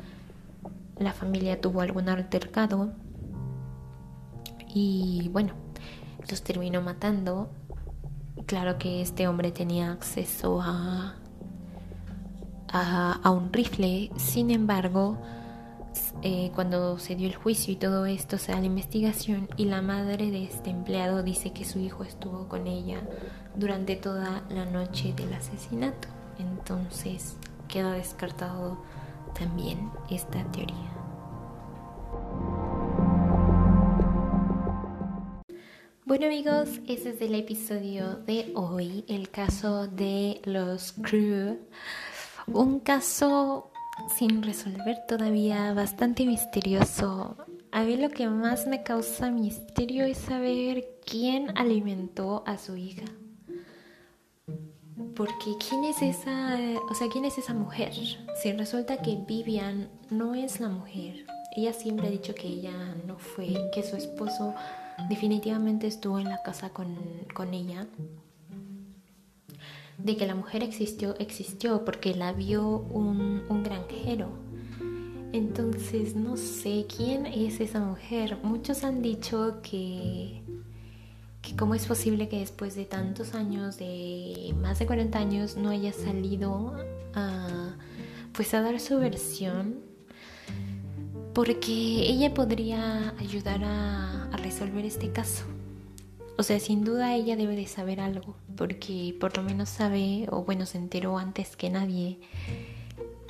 la 0.99 1.13
familia 1.13 1.61
tuvo 1.61 1.81
algún 1.81 2.09
altercado. 2.09 2.93
Y 4.75 5.29
bueno, 5.33 5.55
los 6.29 6.43
terminó 6.43 6.83
matando. 6.83 7.49
Claro 8.47 8.79
que 8.79 9.03
este 9.03 9.29
hombre 9.29 9.53
tenía 9.53 9.93
acceso 9.93 10.61
a 10.63 11.17
a, 12.69 13.31
un 13.31 13.53
rifle. 13.53 14.11
Sin 14.17 14.51
embargo, 14.51 15.17
eh, 16.23 16.51
cuando 16.55 16.99
se 16.99 17.15
dio 17.15 17.29
el 17.29 17.35
juicio 17.37 17.73
y 17.73 17.77
todo 17.77 18.07
esto, 18.07 18.39
se 18.39 18.53
da 18.53 18.61
la 18.61 18.67
investigación 18.67 19.49
y 19.57 19.67
la 19.67 19.83
madre 19.83 20.31
de 20.31 20.45
este 20.45 20.71
empleado 20.71 21.23
dice 21.23 21.53
que 21.53 21.65
su 21.65 21.79
hijo 21.79 22.05
estuvo 22.05 22.49
con 22.49 22.67
ella 22.67 23.01
durante 23.55 23.97
toda 23.97 24.43
la 24.51 24.65
noche 24.65 25.13
del 25.15 25.33
asesinato. 25.35 26.09
Entonces 26.39 27.37
queda 27.69 27.93
descartado 27.93 28.79
también 29.39 29.91
esta 30.11 30.43
teoría. 30.53 30.96
Bueno 36.07 36.27
amigos, 36.27 36.69
ese 36.87 37.11
es 37.11 37.21
el 37.21 37.35
episodio 37.35 38.14
de 38.14 38.53
hoy, 38.55 39.05
el 39.09 39.29
caso 39.29 39.88
de 39.88 40.40
los 40.45 40.92
Crew. 40.92 41.59
Un 42.47 42.79
caso 42.79 43.73
sin 44.16 44.40
resolver 44.45 44.99
todavía, 45.09 45.75
bastante 45.75 46.25
misterioso. 46.25 47.37
A 47.73 47.83
mí 47.83 47.97
lo 47.97 48.11
que 48.11 48.29
más 48.29 48.69
me 48.69 48.85
causa 48.85 49.33
misterio 49.33 50.05
es 50.05 50.19
saber 50.19 50.87
quién 51.05 51.51
alimentó 51.59 52.45
a 52.47 52.57
su 52.57 52.77
hija. 52.77 53.07
Porque 55.16 55.57
quién 55.69 55.83
es 55.83 56.03
esa, 56.03 56.57
o 56.88 56.95
sea, 56.95 57.09
quién 57.09 57.25
es 57.25 57.37
esa 57.37 57.53
mujer? 57.53 57.92
Si 58.40 58.53
resulta 58.53 59.03
que 59.03 59.19
Vivian 59.27 59.90
no 60.09 60.37
es 60.37 60.61
la 60.61 60.69
mujer. 60.69 61.27
Ella 61.57 61.73
siempre 61.73 62.07
ha 62.07 62.11
dicho 62.11 62.33
que 62.33 62.47
ella 62.47 62.95
no 63.09 63.19
fue, 63.19 63.57
que 63.75 63.83
su 63.83 63.97
esposo 63.97 64.55
definitivamente 65.09 65.87
estuvo 65.87 66.19
en 66.19 66.29
la 66.29 66.43
casa 66.43 66.71
con, 66.71 66.97
con 67.35 67.55
ella 67.55 67.87
de 69.99 70.17
que 70.17 70.27
la 70.27 70.35
mujer 70.35 70.63
existió, 70.63 71.17
existió 71.19 71.85
porque 71.85 72.15
la 72.15 72.33
vio 72.33 72.79
un, 72.79 73.63
granjero. 73.65 74.29
Entonces 75.33 76.15
no 76.15 76.37
sé 76.37 76.87
quién 76.95 77.27
es 77.27 77.61
esa 77.61 77.81
mujer. 77.81 78.39
Muchos 78.43 78.85
han 78.85 79.03
dicho 79.03 79.61
que, 79.63 80.43
que 81.43 81.57
cómo 81.57 81.75
es 81.75 81.87
posible 81.87 82.29
que 82.29 82.39
después 82.39 82.75
de 82.75 82.85
tantos 82.85 83.35
años, 83.35 83.79
de 83.79 84.55
más 84.61 84.79
de 84.79 84.87
40 84.87 85.19
años, 85.19 85.57
no 85.57 85.71
haya 85.71 85.93
salido 85.93 86.75
a, 87.15 87.75
pues 88.33 88.55
a 88.55 88.63
dar 88.63 88.79
su 88.81 88.99
versión. 88.99 89.86
Porque 91.37 92.09
ella 92.09 92.33
podría 92.33 93.11
ayudar 93.18 93.61
a 93.62 94.31
resolver 94.38 94.87
este 94.87 95.12
caso. 95.12 95.44
O 96.38 96.42
sea, 96.42 96.59
sin 96.61 96.83
duda 96.83 97.14
ella 97.14 97.37
debe 97.37 97.55
de 97.57 97.66
saber 97.66 98.01
algo, 98.01 98.37
porque 98.57 99.14
por 99.20 99.37
lo 99.37 99.42
menos 99.42 99.68
sabe, 99.68 100.27
o 100.31 100.44
bueno, 100.44 100.64
se 100.64 100.79
enteró 100.79 101.18
antes 101.18 101.55
que 101.55 101.68
nadie, 101.68 102.20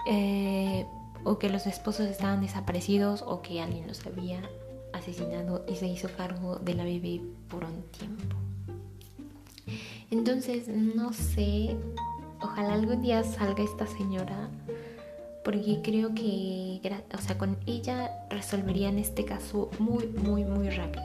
eh, 0.09 0.87
o 1.25 1.40
que 1.40 1.49
los 1.49 1.66
esposos 1.66 2.07
estaban 2.07 2.42
desaparecidos, 2.42 3.23
o 3.27 3.42
que 3.42 3.61
alguien 3.61 3.88
los 3.88 4.07
había 4.07 4.40
asesinado 4.92 5.64
y 5.69 5.75
se 5.75 5.88
hizo 5.88 6.09
cargo 6.16 6.61
de 6.61 6.75
la 6.75 6.85
bebé 6.85 7.21
por 7.49 7.64
un 7.64 7.83
tiempo. 7.99 8.37
Entonces, 10.12 10.69
no 10.69 11.12
sé, 11.12 11.77
ojalá 12.40 12.75
algún 12.75 13.03
día 13.03 13.25
salga 13.25 13.64
esta 13.64 13.88
señora 13.88 14.49
porque 15.47 15.81
creo 15.81 16.13
que, 16.13 16.81
o 17.15 17.19
sea, 17.19 17.39
con 17.39 17.57
ella 17.67 18.27
resolverían 18.31 18.99
este 18.99 19.25
caso 19.25 19.71
muy, 19.79 20.09
muy, 20.09 20.45
muy 20.45 20.71
rápido. 20.71 21.05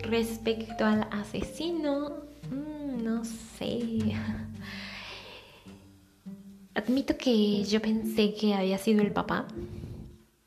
Respecto 0.00 0.86
al 0.86 1.06
asesino, 1.10 2.12
mm, 2.50 3.04
no 3.04 3.22
sé. 3.26 3.82
Admito 6.74 7.18
que 7.18 7.62
yo 7.64 7.82
pensé 7.82 8.32
que 8.32 8.54
había 8.54 8.78
sido 8.78 9.02
el 9.02 9.12
papá. 9.12 9.46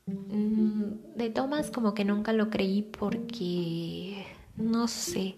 Mm, 0.06 1.14
de 1.14 1.30
Thomas 1.30 1.70
como 1.70 1.94
que 1.94 2.04
nunca 2.04 2.32
lo 2.32 2.50
creí 2.50 2.82
porque, 2.82 4.26
no 4.56 4.88
sé, 4.88 5.36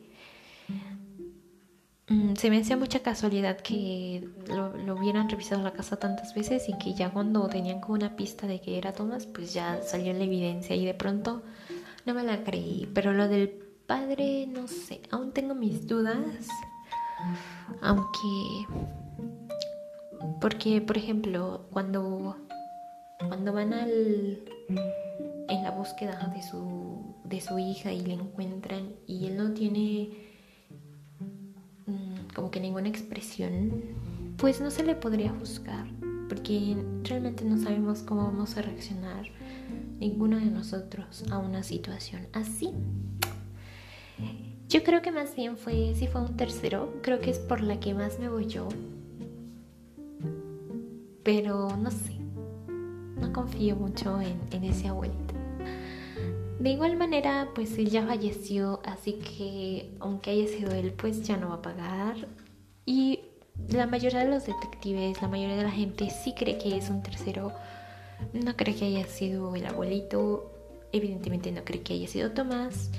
se 2.36 2.50
me 2.50 2.58
hacía 2.58 2.76
mucha 2.76 3.00
casualidad 3.00 3.58
que 3.58 4.28
lo, 4.48 4.94
hubieran 4.94 5.28
revisado 5.28 5.62
la 5.62 5.72
casa 5.72 5.96
tantas 5.96 6.34
veces 6.34 6.68
y 6.68 6.78
que 6.78 6.94
ya 6.94 7.10
cuando 7.10 7.48
tenían 7.48 7.80
como 7.80 7.94
una 7.94 8.14
pista 8.14 8.46
de 8.46 8.60
que 8.60 8.78
era 8.78 8.92
Thomas, 8.92 9.26
pues 9.26 9.52
ya 9.52 9.82
salió 9.82 10.12
la 10.12 10.24
evidencia 10.24 10.76
y 10.76 10.84
de 10.84 10.94
pronto 10.94 11.42
no 12.04 12.14
me 12.14 12.22
la 12.22 12.44
creí. 12.44 12.88
Pero 12.94 13.12
lo 13.12 13.26
del 13.28 13.48
padre, 13.86 14.46
no 14.46 14.68
sé, 14.68 15.00
aún 15.10 15.32
tengo 15.32 15.54
mis 15.54 15.86
dudas. 15.86 16.48
Aunque 17.82 18.66
porque, 20.40 20.80
por 20.80 20.96
ejemplo, 20.96 21.66
cuando, 21.70 22.36
cuando 23.18 23.52
van 23.52 23.72
al, 23.72 24.40
en 25.48 25.62
la 25.62 25.70
búsqueda 25.70 26.32
de 26.34 26.42
su, 26.42 27.14
de 27.24 27.40
su 27.40 27.58
hija 27.58 27.92
y 27.92 28.00
le 28.00 28.14
encuentran 28.14 28.94
y 29.06 29.26
él 29.26 29.36
no 29.36 29.52
tiene 29.52 30.10
mm, 30.10 30.25
como 32.36 32.50
que 32.50 32.60
ninguna 32.60 32.90
expresión, 32.90 33.82
pues 34.36 34.60
no 34.60 34.70
se 34.70 34.84
le 34.84 34.94
podría 34.94 35.30
juzgar, 35.30 35.86
porque 36.28 36.76
realmente 37.02 37.46
no 37.46 37.56
sabemos 37.56 38.02
cómo 38.02 38.24
vamos 38.24 38.58
a 38.58 38.62
reaccionar 38.62 39.24
ninguno 39.98 40.36
de 40.36 40.44
nosotros 40.44 41.24
a 41.30 41.38
una 41.38 41.62
situación 41.62 42.28
así. 42.34 42.72
Yo 44.68 44.84
creo 44.84 45.00
que 45.00 45.12
más 45.12 45.34
bien 45.34 45.56
fue, 45.56 45.94
si 45.94 46.08
fue 46.08 46.20
un 46.20 46.36
tercero, 46.36 46.92
creo 47.02 47.20
que 47.20 47.30
es 47.30 47.38
por 47.38 47.62
la 47.62 47.80
que 47.80 47.94
más 47.94 48.18
me 48.18 48.28
voy 48.28 48.44
yo, 48.44 48.68
pero 51.22 51.74
no 51.74 51.90
sé, 51.90 52.18
no 53.18 53.32
confío 53.32 53.76
mucho 53.76 54.20
en, 54.20 54.62
ese 54.62 54.88
abuelito. 54.88 55.35
De 56.58 56.70
igual 56.70 56.96
manera, 56.96 57.50
pues 57.54 57.76
él 57.78 57.90
ya 57.90 58.06
falleció, 58.06 58.80
así 58.84 59.14
que 59.14 59.94
aunque 60.00 60.30
haya 60.30 60.48
sido 60.48 60.72
él, 60.72 60.92
pues 60.92 61.22
ya 61.22 61.36
no 61.36 61.50
va 61.50 61.56
a 61.56 61.62
pagar. 61.62 62.28
Y 62.86 63.20
la 63.68 63.86
mayoría 63.86 64.20
de 64.20 64.30
los 64.30 64.46
detectives, 64.46 65.20
la 65.20 65.28
mayoría 65.28 65.56
de 65.56 65.64
la 65.64 65.70
gente 65.70 66.08
sí 66.10 66.34
cree 66.34 66.56
que 66.56 66.76
es 66.76 66.88
un 66.88 67.02
tercero. 67.02 67.52
No 68.32 68.56
cree 68.56 68.74
que 68.74 68.86
haya 68.86 69.06
sido 69.06 69.54
el 69.54 69.66
abuelito. 69.66 70.50
Evidentemente 70.92 71.52
no 71.52 71.62
cree 71.64 71.82
que 71.82 71.94
haya 71.94 72.08
sido 72.08 72.30
Tomás. 72.30 72.90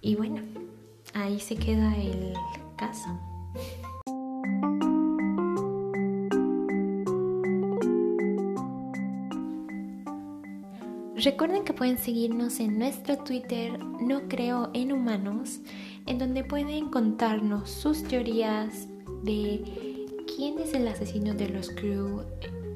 Y 0.00 0.16
bueno, 0.16 0.42
ahí 1.14 1.38
se 1.38 1.54
queda 1.54 1.96
el 1.96 2.34
caso. 2.76 3.08
Recuerden 11.22 11.62
que 11.62 11.72
pueden 11.72 11.98
seguirnos 11.98 12.58
en 12.58 12.80
nuestro 12.80 13.16
Twitter 13.16 13.78
No 13.78 14.22
Creo 14.26 14.70
en 14.74 14.92
Humanos, 14.92 15.60
en 16.06 16.18
donde 16.18 16.42
pueden 16.42 16.90
contarnos 16.90 17.70
sus 17.70 18.02
teorías 18.02 18.88
de 19.22 19.62
quién 20.34 20.58
es 20.58 20.74
el 20.74 20.88
asesino 20.88 21.32
de 21.34 21.48
los 21.48 21.70
crew 21.70 22.24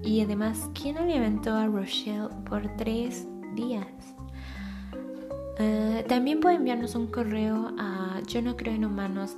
y 0.05 0.21
además 0.21 0.71
quién 0.81 0.97
alimentó 0.97 1.55
a 1.55 1.67
Rochelle 1.67 2.29
por 2.49 2.69
tres 2.77 3.27
días. 3.57 3.89
Eh, 5.59 6.05
también 6.07 6.39
pueden 6.39 6.59
enviarnos 6.59 6.95
un 6.95 7.09
correo 7.09 7.75
a 7.79 8.21
yo 8.29 8.43
no 8.43 8.57
creo 8.57 8.75
en 8.75 8.85
humanos 8.85 9.35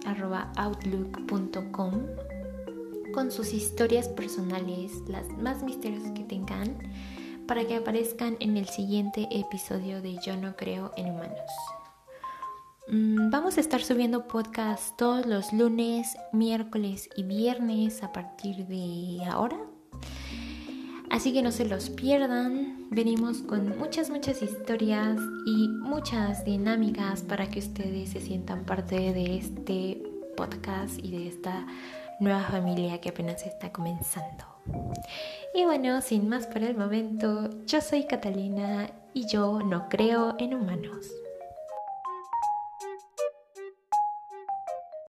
outlook.com 0.57 1.93
con 3.15 3.31
sus 3.31 3.55
historias 3.55 4.07
personales, 4.07 4.93
las 5.09 5.27
más 5.39 5.63
misteriosas 5.63 6.11
que 6.11 6.25
tengan 6.25 6.77
para 7.49 7.67
que 7.67 7.77
aparezcan 7.77 8.37
en 8.41 8.59
el 8.59 8.69
siguiente 8.69 9.27
episodio 9.33 10.03
de 10.03 10.19
Yo 10.19 10.37
no 10.37 10.55
creo 10.55 10.93
en 10.97 11.11
humanos. 11.11 11.51
Mm, 12.89 13.31
vamos 13.31 13.57
a 13.57 13.61
estar 13.61 13.83
subiendo 13.83 14.29
podcast 14.29 14.95
todos 14.99 15.25
los 15.25 15.53
lunes, 15.55 16.15
miércoles 16.33 17.09
y 17.17 17.23
viernes 17.23 18.03
a 18.03 18.13
partir 18.13 18.67
de 18.67 19.25
ahora. 19.27 19.57
Así 21.11 21.33
que 21.33 21.41
no 21.43 21.51
se 21.51 21.65
los 21.65 21.89
pierdan. 21.89 22.87
Venimos 22.91 23.39
con 23.39 23.79
muchas, 23.79 24.11
muchas 24.11 24.43
historias 24.43 25.19
y 25.47 25.69
muchas 25.69 26.45
dinámicas 26.45 27.23
para 27.23 27.49
que 27.49 27.61
ustedes 27.61 28.11
se 28.11 28.21
sientan 28.21 28.67
parte 28.67 29.15
de 29.15 29.39
este 29.39 30.03
podcast 30.37 30.99
y 31.03 31.13
de 31.13 31.29
esta 31.29 31.67
nueva 32.21 32.43
familia 32.43 33.01
que 33.01 33.09
apenas 33.09 33.47
está 33.47 33.73
comenzando. 33.73 34.58
Y 35.55 35.65
bueno, 35.65 36.01
sin 36.01 36.29
más 36.29 36.47
por 36.47 36.63
el 36.63 36.77
momento, 36.77 37.51
yo 37.67 37.81
soy 37.81 38.05
Catalina 38.05 38.91
y 39.15 39.27
yo 39.27 39.61
no 39.61 39.89
creo 39.89 40.37
en 40.39 40.55
humanos. 40.55 41.07